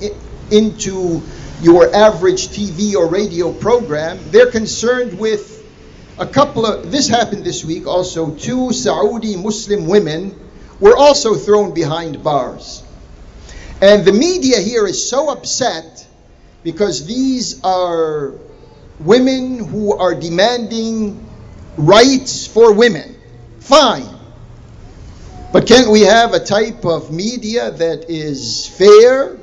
[0.51, 1.21] into
[1.61, 4.19] your average TV or radio program.
[4.31, 5.54] They're concerned with
[6.18, 8.36] a couple of this happened this week also.
[8.36, 10.38] Two saudi muslim women
[10.80, 12.84] were also thrown behind bars.
[13.82, 16.07] And the media here is so upset
[16.63, 18.34] because these are
[18.99, 21.26] women who are demanding
[21.78, 23.18] rights for women.
[23.59, 24.09] Fine.
[25.51, 29.38] But can't we have a type of media that is fair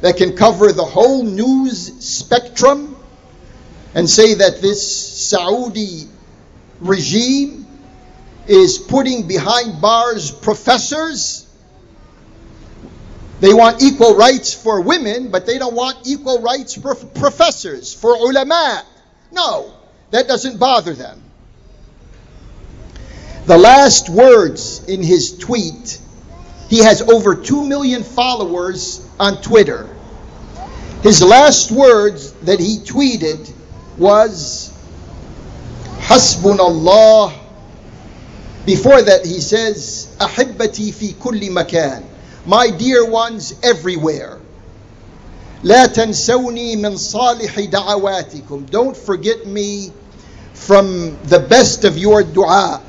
[0.00, 2.95] that can cover the whole news spectrum
[3.96, 6.06] and say that this Saudi
[6.80, 7.66] regime
[8.46, 11.50] is putting behind bars professors.
[13.40, 18.10] They want equal rights for women, but they don't want equal rights for professors, for
[18.10, 18.84] ulama.
[19.32, 19.72] No,
[20.10, 21.22] that doesn't bother them.
[23.46, 25.98] The last words in his tweet,
[26.68, 29.88] he has over 2 million followers on Twitter.
[31.02, 33.54] His last words that he tweeted
[33.97, 34.71] was
[35.99, 37.37] Hasbunallah.
[38.65, 42.05] Before that, he says, Ahibbati fi kulli makan.
[42.45, 44.39] My dear ones everywhere.
[45.63, 48.65] لا تنسوني من صالح دعواتكم.
[48.71, 49.91] Don't forget me
[50.53, 52.81] from the best of your dua.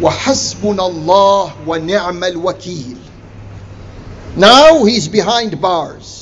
[0.00, 2.96] وحسبنا الله ونعم الوكيل.
[4.36, 6.19] Now he's behind bars.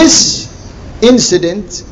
[0.00, 0.48] This
[1.02, 1.84] incident,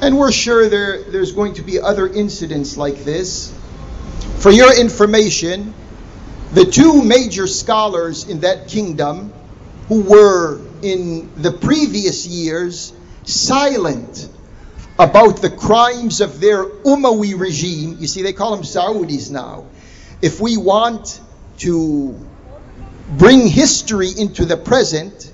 [0.00, 3.52] and we're sure there, there's going to be other incidents like this.
[4.38, 5.74] For your information,
[6.52, 9.32] the two major scholars in that kingdom
[9.88, 12.92] who were in the previous years
[13.24, 14.28] silent
[14.96, 17.96] about the crimes of their Umayyad regime.
[17.98, 19.66] You see, they call them Saudis now.
[20.22, 21.20] If we want
[21.58, 22.14] to
[23.18, 25.32] bring history into the present,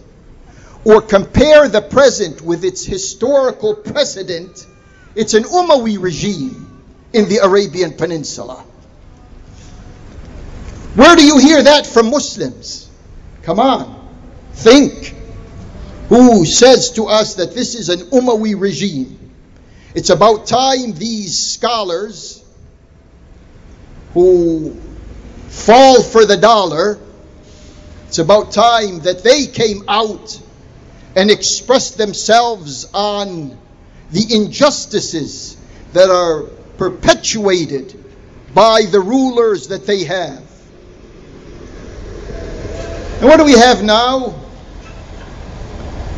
[0.85, 4.67] or compare the present with its historical precedent,
[5.15, 8.65] it's an Umayyad regime in the Arabian Peninsula.
[10.95, 12.91] Where do you hear that from Muslims?
[13.43, 14.09] Come on,
[14.53, 15.15] think.
[16.09, 19.19] Who says to us that this is an Umayyad regime?
[19.95, 22.43] It's about time these scholars
[24.15, 24.75] who
[25.49, 26.99] fall for the dollar,
[28.09, 30.41] it's about time that they came out
[31.15, 33.59] and express themselves on
[34.11, 35.57] the injustices
[35.93, 36.45] that are
[36.79, 37.99] perpetuated
[38.55, 40.43] by the rulers that they have.
[43.21, 44.35] And what do we have now?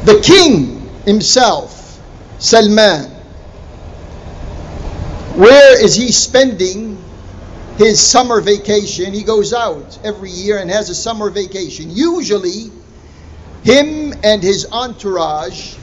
[0.05, 2.01] The king himself,
[2.39, 3.11] Salman.
[5.37, 7.03] Where is he spending
[7.77, 9.13] his summer vacation?
[9.13, 11.91] He goes out every year and has a summer vacation.
[11.91, 12.71] Usually,
[13.65, 15.75] him and his entourage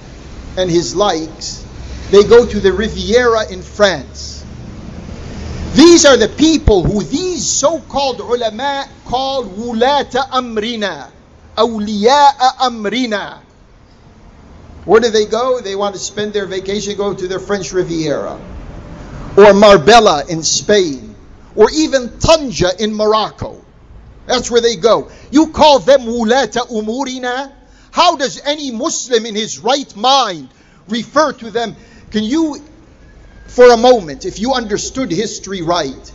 [0.55, 1.65] and his likes,
[2.11, 4.45] they go to the Riviera in France.
[5.73, 11.09] These are the people who these so-called ulama call wulata amrina,
[11.57, 13.39] awliya'a amrina.
[14.86, 15.59] Where do they go?
[15.61, 18.39] They want to spend their vacation, go to the French Riviera,
[19.38, 21.15] or Marbella in Spain,
[21.55, 23.63] or even Tanja in Morocco.
[24.27, 25.09] That's where they go.
[25.32, 27.53] You call them wulata umurina?
[27.91, 30.49] How does any Muslim in his right mind
[30.87, 31.75] refer to them?
[32.09, 32.61] Can you,
[33.47, 36.11] for a moment, if you understood history right,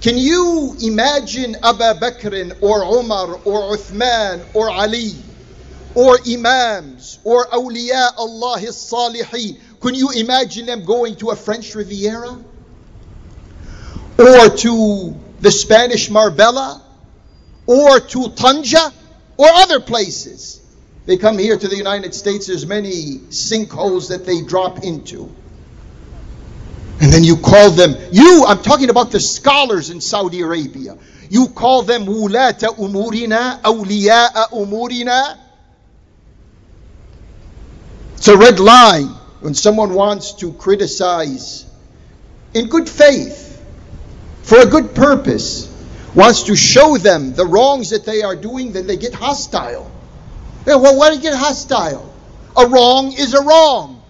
[0.00, 5.12] can you imagine Abu Bakr or Umar or Uthman or Ali
[5.94, 9.58] or Imams or Awliya Allah Salihin?
[9.80, 12.38] Can you imagine them going to a French Riviera?
[14.18, 16.82] Or to the Spanish Marbella?
[17.66, 18.92] Or to Tanja?
[19.36, 20.60] Or other places?
[21.08, 25.34] They come here to the United States, there's many sinkholes that they drop into.
[27.00, 30.98] And then you call them, you, I'm talking about the scholars in Saudi Arabia.
[31.30, 35.38] You call them wulata umurina, awliya'a umurina.
[38.18, 39.06] It's a red line
[39.40, 41.64] when someone wants to criticize
[42.52, 43.66] in good faith,
[44.42, 45.74] for a good purpose,
[46.14, 49.90] wants to show them the wrongs that they are doing, then they get hostile.
[50.66, 52.12] Yeah, well, why do you get hostile?
[52.56, 54.02] A wrong is a wrong.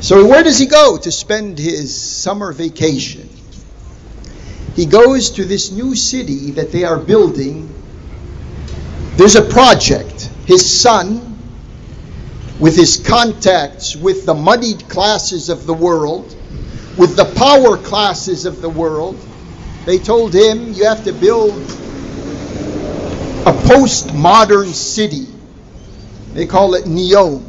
[0.00, 3.28] So, where does he go to spend his summer vacation?
[4.74, 7.68] He goes to this new city that they are building.
[9.16, 10.30] There's a project.
[10.46, 11.36] His son,
[12.60, 16.34] with his contacts with the moneyed classes of the world,
[16.96, 19.16] with the power classes of the world,
[19.88, 21.62] they told him, You have to build
[23.46, 25.26] a postmodern city.
[26.34, 27.42] They call it Neom.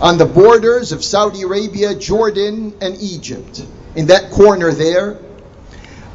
[0.00, 3.62] On the borders of Saudi Arabia, Jordan, and Egypt.
[3.94, 5.18] In that corner there.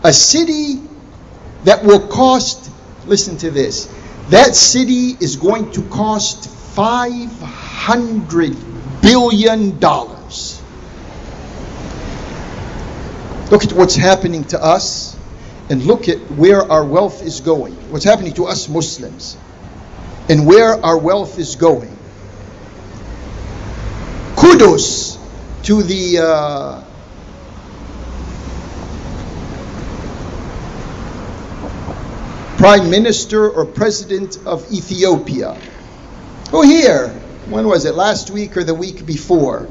[0.04, 0.82] A city
[1.64, 2.72] that will cost,
[3.06, 3.86] listen to this,
[4.30, 9.78] that city is going to cost $500 billion.
[13.52, 15.18] Look at what's happening to us
[15.70, 17.74] and look at where our wealth is going.
[17.92, 19.36] What's happening to us Muslims
[20.30, 21.98] and where our wealth is going.
[24.38, 25.20] Kudos
[25.64, 26.84] to the uh,
[32.56, 35.60] Prime Minister or President of Ethiopia.
[36.54, 37.10] Oh, here,
[37.50, 37.96] when was it?
[37.96, 39.68] Last week or the week before?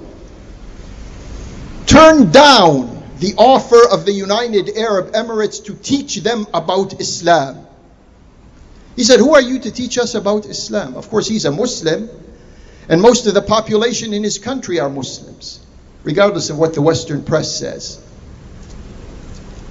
[1.86, 7.66] Turned down the offer of the United Arab Emirates to teach them about Islam.
[8.96, 10.96] He said, Who are you to teach us about Islam?
[10.96, 12.08] Of course, he's a Muslim,
[12.88, 15.60] and most of the population in his country are Muslims,
[16.02, 18.02] regardless of what the Western press says.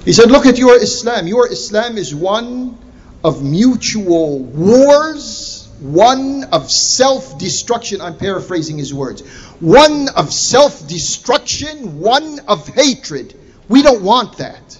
[0.04, 1.26] He said, Look at your Islam.
[1.26, 2.78] Your Islam is one
[3.24, 8.00] of mutual wars, one of self destruction.
[8.00, 9.22] I'm paraphrasing his words.
[9.58, 13.34] One of self destruction, one of hatred.
[13.70, 14.76] We don't want that.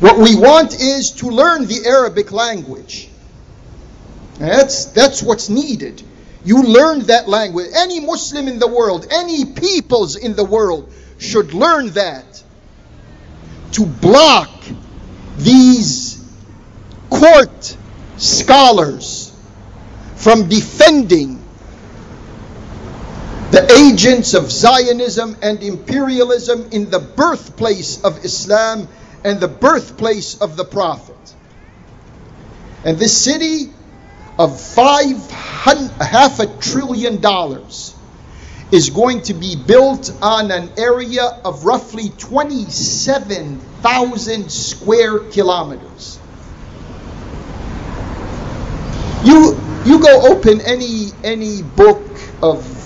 [0.00, 3.08] What we want is to learn the Arabic language.
[4.38, 6.02] That's, that's what's needed.
[6.44, 7.68] You learn that language.
[7.72, 12.42] Any Muslim in the world, any peoples in the world should learn that.
[13.72, 14.50] To block
[15.36, 16.28] these
[17.10, 17.76] court
[18.16, 19.32] scholars
[20.16, 21.39] from defending
[23.50, 28.86] the agents of Zionism and imperialism in the birthplace of Islam
[29.24, 31.16] and the birthplace of the Prophet.
[32.84, 33.72] And this city
[34.38, 37.96] of five half a trillion dollars
[38.70, 46.20] is going to be built on an area of roughly 27,000 square kilometers.
[49.24, 52.06] You you go open any any book
[52.42, 52.79] of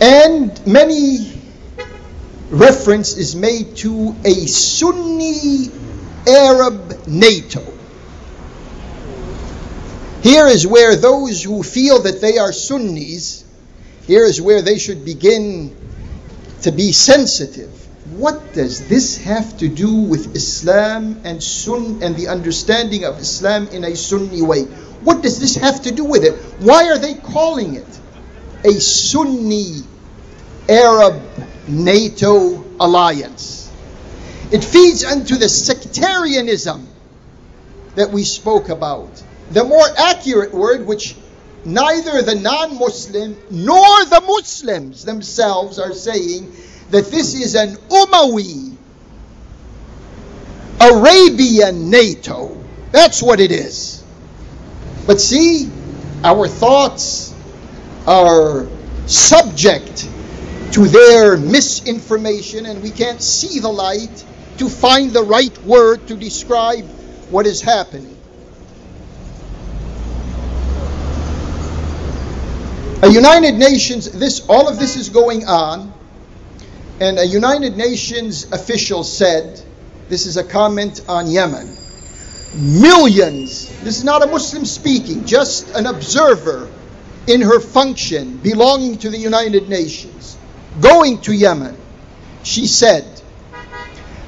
[0.00, 1.32] And many
[2.50, 5.70] reference is made to a Sunni
[6.26, 7.64] Arab NATO.
[10.22, 13.44] Here is where those who feel that they are Sunnis,
[14.06, 15.74] here is where they should begin
[16.62, 17.77] to be sensitive.
[18.12, 23.68] What does this have to do with Islam and Sun and the understanding of Islam
[23.68, 24.62] in a Sunni way?
[25.02, 26.34] What does this have to do with it?
[26.60, 28.00] Why are they calling it
[28.64, 29.82] a Sunni
[30.68, 31.22] Arab
[31.68, 33.70] NATO alliance?
[34.50, 36.88] It feeds into the sectarianism
[37.94, 39.22] that we spoke about.
[39.50, 41.14] The more accurate word, which
[41.66, 46.50] neither the non Muslim nor the Muslims themselves are saying,
[46.90, 48.76] that this is an Umayyad
[50.80, 52.56] Arabian NATO.
[52.92, 54.02] That's what it is.
[55.06, 55.70] But see,
[56.22, 57.34] our thoughts
[58.06, 58.66] are
[59.06, 60.08] subject
[60.72, 64.24] to their misinformation, and we can't see the light
[64.58, 66.84] to find the right word to describe
[67.30, 68.16] what is happening.
[73.02, 75.92] A United Nations, this all of this is going on,
[77.00, 79.60] and a United Nations official said,
[80.08, 81.76] this is a comment on Yemen,
[82.56, 86.68] millions, this is not a Muslim speaking, just an observer
[87.26, 90.36] in her function belonging to the United Nations,
[90.80, 91.76] going to Yemen,
[92.42, 93.04] she said,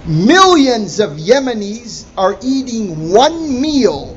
[0.07, 4.17] millions of Yemenis are eating one meal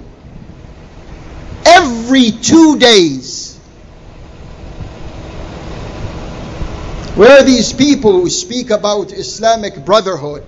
[1.65, 3.52] every two days
[7.15, 10.43] Where are these people who speak about Islamic brotherhood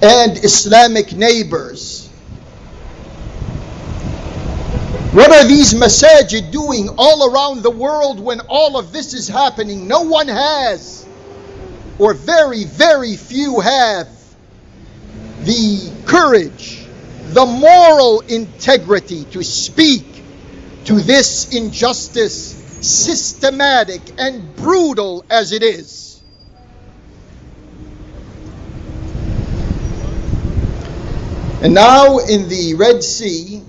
[0.00, 2.08] and Islamic neighbors?
[5.12, 9.88] What are these masajid doing all around the world when all of this is happening?
[9.88, 11.04] No one has,
[11.98, 14.08] or very, very few have,
[15.42, 16.82] the courage,
[17.28, 20.06] the moral integrity to speak
[20.86, 26.10] to this injustice systematic and brutal as it is.
[31.62, 33.62] And now in the Red Sea,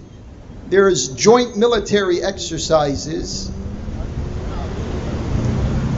[0.69, 3.51] there is joint military exercises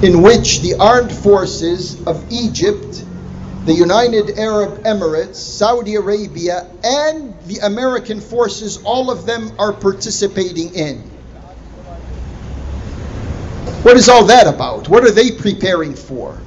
[0.01, 3.05] in which the armed forces of Egypt,
[3.65, 10.73] the United Arab Emirates, Saudi Arabia, and the American forces, all of them are participating
[10.73, 11.12] in.
[13.83, 14.87] What is all that about?
[14.87, 16.41] What are they preparing for?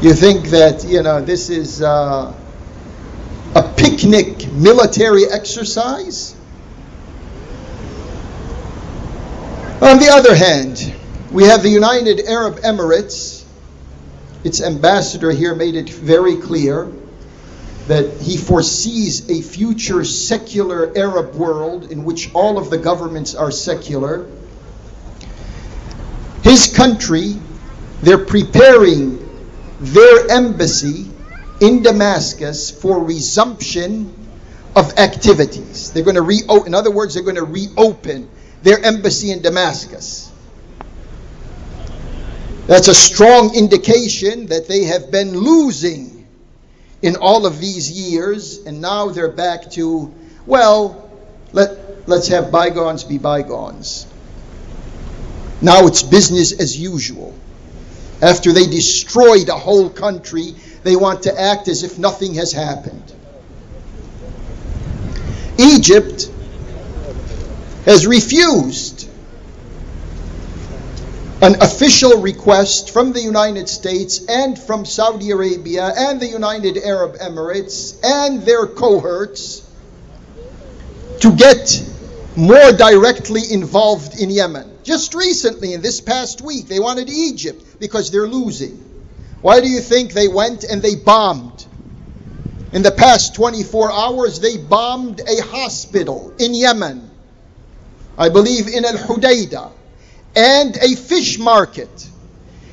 [0.00, 2.32] You think that, you know, this is uh,
[3.54, 6.36] a picnic military exercise?
[9.80, 10.94] On the other hand,
[11.32, 13.44] we have the United Arab Emirates.
[14.44, 16.92] Its ambassador here made it very clear
[17.88, 23.50] that he foresees a future secular Arab world in which all of the governments are
[23.50, 24.28] secular.
[26.42, 27.36] His country,
[28.02, 29.28] they're preparing
[29.80, 31.10] their embassy
[31.60, 34.14] in Damascus for resumption
[34.74, 35.92] of activities.
[35.92, 38.28] They're going to reopen, in other words, they're going to reopen
[38.62, 40.30] their embassy in Damascus.
[42.66, 46.26] That's a strong indication that they have been losing
[47.02, 50.14] in all of these years, and now they're back to,
[50.46, 51.10] well,
[51.52, 54.06] let, let's have bygones be bygones.
[55.62, 57.32] Now it's business as usual.
[58.20, 63.12] After they destroyed a whole country, they want to act as if nothing has happened.
[65.58, 66.28] Egypt
[67.84, 69.08] has refused
[71.42, 77.16] an official request from the United States and from Saudi Arabia and the United Arab
[77.18, 79.68] Emirates and their cohorts
[81.20, 81.84] to get
[82.36, 84.71] more directly involved in Yemen.
[84.82, 88.78] Just recently, in this past week, they wanted Egypt because they're losing.
[89.40, 91.66] Why do you think they went and they bombed?
[92.72, 97.10] In the past 24 hours, they bombed a hospital in Yemen,
[98.16, 99.70] I believe in Al Hudaydah,
[100.34, 102.08] and a fish market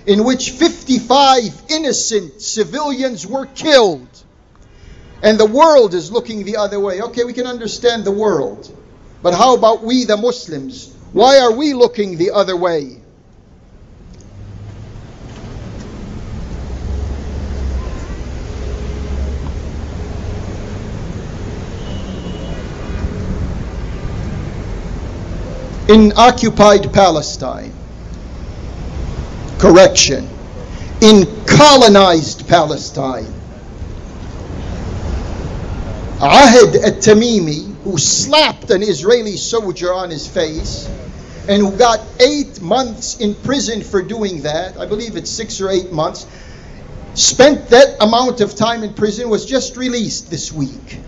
[0.06, 4.08] in which 55 innocent civilians were killed.
[5.22, 7.02] And the world is looking the other way.
[7.02, 8.74] Okay, we can understand the world.
[9.22, 10.96] But how about we, the Muslims?
[11.14, 13.00] Why are we looking the other way?
[25.90, 27.74] in occupied Palestine.
[29.58, 30.30] Correction.
[31.02, 33.34] In colonized Palestine.
[36.22, 40.88] Ahed at Tamimi, who slapped an Israeli soldier on his face
[41.48, 45.72] and who got eight months in prison for doing that, I believe it's six or
[45.72, 46.28] eight months,
[47.16, 51.00] spent that amount of time in prison, was just released this week.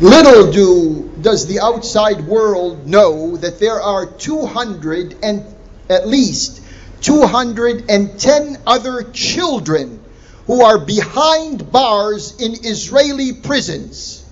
[0.00, 5.44] Little do does the outside world know that there are 200 and
[5.88, 6.60] at least
[7.02, 10.01] 210 other children
[10.46, 14.24] who are behind bars in Israeli prisons.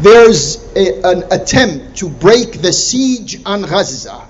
[0.00, 4.26] There's a, an attempt to break the siege on Gaza.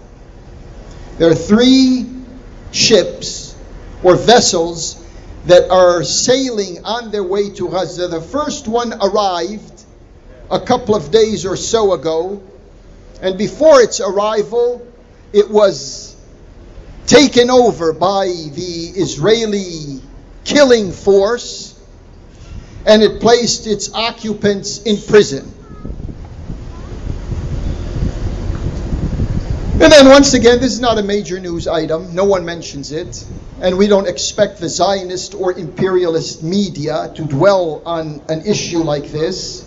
[1.19, 2.11] There are three
[2.73, 3.55] ships
[4.03, 5.07] or vessels
[5.47, 8.09] that are sailing on their way to Gaza.
[8.09, 9.85] The first one arrived
[10.51, 12.43] a couple of days or so ago,
[13.23, 14.87] and before its arrival,
[15.33, 16.17] it was
[17.07, 20.01] taken over by the Israeli
[20.45, 21.79] killing force
[22.87, 25.53] and it placed its occupants in prison.
[29.83, 32.15] And then once again, this is not a major news item.
[32.15, 33.25] No one mentions it.
[33.63, 39.11] And we don't expect the Zionist or imperialist media to dwell on an issue like
[39.11, 39.65] this.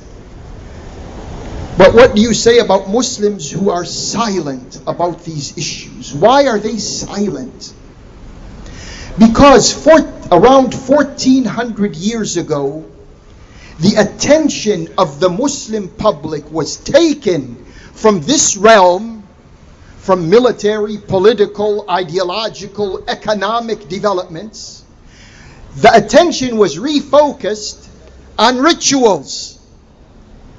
[1.78, 6.13] But what do you say about Muslims who are silent about these issues?
[6.13, 7.74] Why are they silent?
[9.17, 9.99] Because for,
[10.32, 12.86] around 1400 years ago,
[13.80, 19.13] the attention of the Muslim public was taken from this realm
[20.03, 24.84] from military, political, ideological, economic developments,
[25.78, 27.88] the attention was refocused
[28.38, 29.53] on rituals.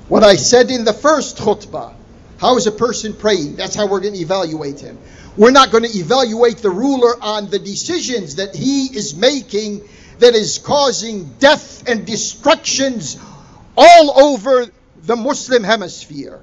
[0.08, 1.94] What I said in the first khutbah
[2.38, 3.56] how is a person praying?
[3.56, 4.98] That's how we're going to evaluate him.
[5.36, 9.88] We're not going to evaluate the ruler on the decisions that he is making
[10.18, 13.18] that is causing death and destructions
[13.76, 14.66] all over
[15.02, 16.40] the Muslim hemisphere.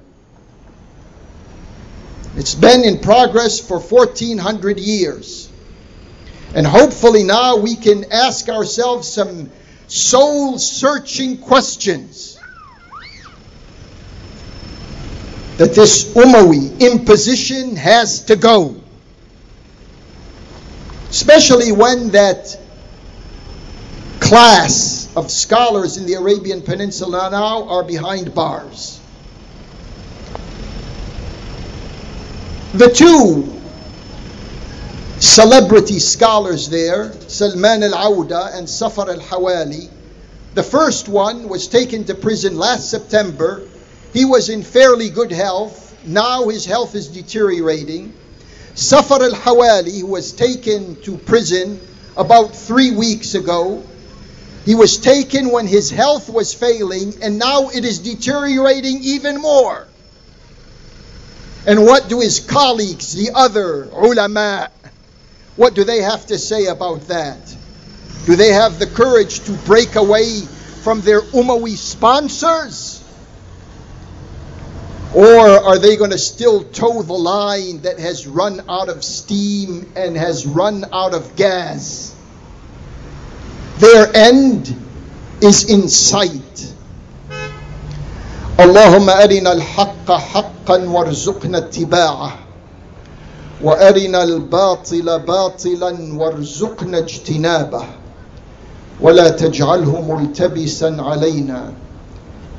[2.36, 5.50] It's been in progress for 1400 years.
[6.54, 9.50] And hopefully now we can ask ourselves some
[9.86, 12.38] soul searching questions.
[15.62, 18.82] That this Umawi imposition has to go.
[21.08, 22.58] Especially when that
[24.18, 28.98] class of scholars in the Arabian Peninsula now are behind bars.
[32.74, 33.56] The two
[35.20, 39.88] celebrity scholars there, Salman al Auda and Safar al Hawali.
[40.54, 43.62] The first one was taken to prison last September.
[44.12, 45.96] He was in fairly good health.
[46.04, 48.12] Now his health is deteriorating.
[48.74, 51.80] Safar al Hawali was taken to prison
[52.16, 53.84] about three weeks ago.
[54.64, 59.88] He was taken when his health was failing, and now it is deteriorating even more.
[61.66, 64.70] And what do his colleagues, the other ulama,
[65.56, 67.56] what do they have to say about that?
[68.26, 70.40] Do they have the courage to break away
[70.82, 73.01] from their Umawi sponsors?
[75.14, 79.92] Or are they going to still toe the line that has run out of steam
[79.94, 82.14] and has run out of gas?
[83.78, 84.74] Their end
[85.42, 86.68] is in sight.
[88.60, 92.38] اللهم أرنا الحق حقا وارزقنا اتباعه
[93.62, 97.84] وأرنا الباطل باطلا وارزقنا اجتنابه
[99.00, 101.72] ولا تجعله ملتبسا علينا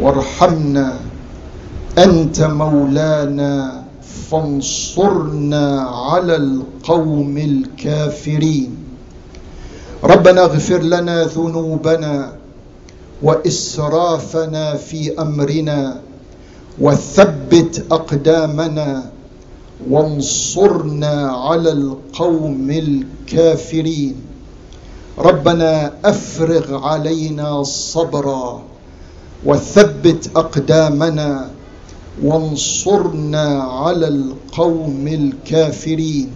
[0.00, 0.98] وارحمنا.
[1.98, 3.82] أنت مولانا
[4.30, 8.76] فانصرنا على القوم الكافرين.
[10.04, 12.32] ربنا اغفر لنا ذنوبنا
[13.22, 16.00] وإسرافنا في أمرنا
[16.80, 19.10] وثبت أقدامنا
[19.90, 24.14] وانصرنا على القوم الكافرين.
[25.18, 28.69] ربنا أفرغ علينا صبرا.
[29.44, 31.50] وثبت أقدامنا
[32.22, 36.28] وانصرنا على القوم الكافرين.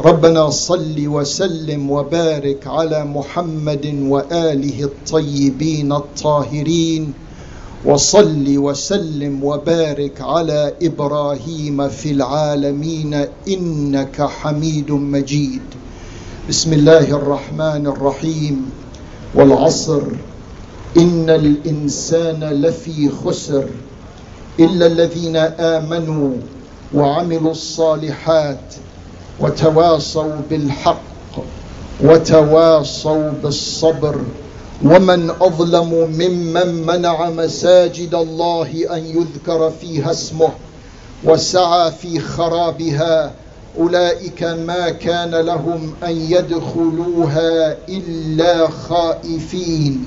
[0.00, 7.12] ربنا صل وسلم وبارك على محمد وآله الطيبين الطاهرين.
[7.84, 15.62] وصل وسلم وبارك على إبراهيم في العالمين إنك حميد مجيد.
[16.48, 18.70] بسم الله الرحمن الرحيم.
[19.34, 20.02] والعصر
[20.96, 23.64] ان الانسان لفي خسر
[24.60, 26.32] الا الذين امنوا
[26.94, 28.74] وعملوا الصالحات
[29.40, 31.02] وتواصوا بالحق
[32.04, 34.20] وتواصوا بالصبر
[34.84, 40.48] ومن اظلم ممن منع مساجد الله ان يذكر فيها اسمه
[41.24, 43.32] وسعى في خرابها
[43.78, 50.06] اولئك ما كان لهم ان يدخلوها الا خائفين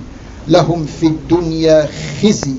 [0.49, 1.87] لهم في الدنيا
[2.21, 2.53] خزي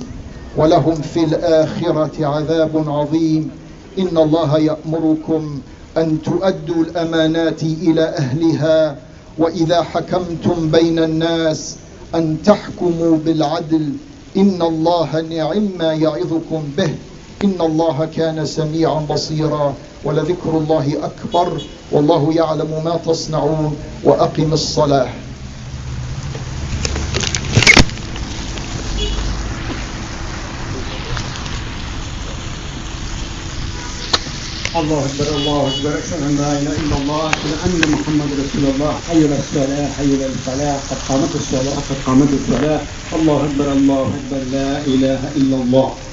[0.56, 3.50] ولهم في الآخرة عذاب عظيم.
[3.98, 5.60] إن الله يأمركم
[5.96, 8.96] أن تؤدوا الأمانات إلى أهلها
[9.38, 11.76] وإذا حكمتم بين الناس
[12.14, 13.92] أن تحكموا بالعدل.
[14.36, 16.94] إن الله نعم ما يعظكم به.
[17.44, 19.74] إن الله كان سميعا بصيرا.
[20.04, 21.62] ولذكر الله أكبر.
[21.92, 23.76] والله يعلم ما تصنعون.
[24.04, 25.08] وأقم الصلاة.
[34.76, 35.98] الله أكبر الله أكبر.
[35.98, 38.92] أشهد أن لا إله إلا الله أشهد أن محمد رسول الله.
[39.00, 42.80] حي على الصلاة حي على الفلاح قد قامت الصلاة قد قامت الصلاه
[43.12, 44.38] الله أكبر الله أكبر.
[44.38, 46.09] لا إله إلا الله.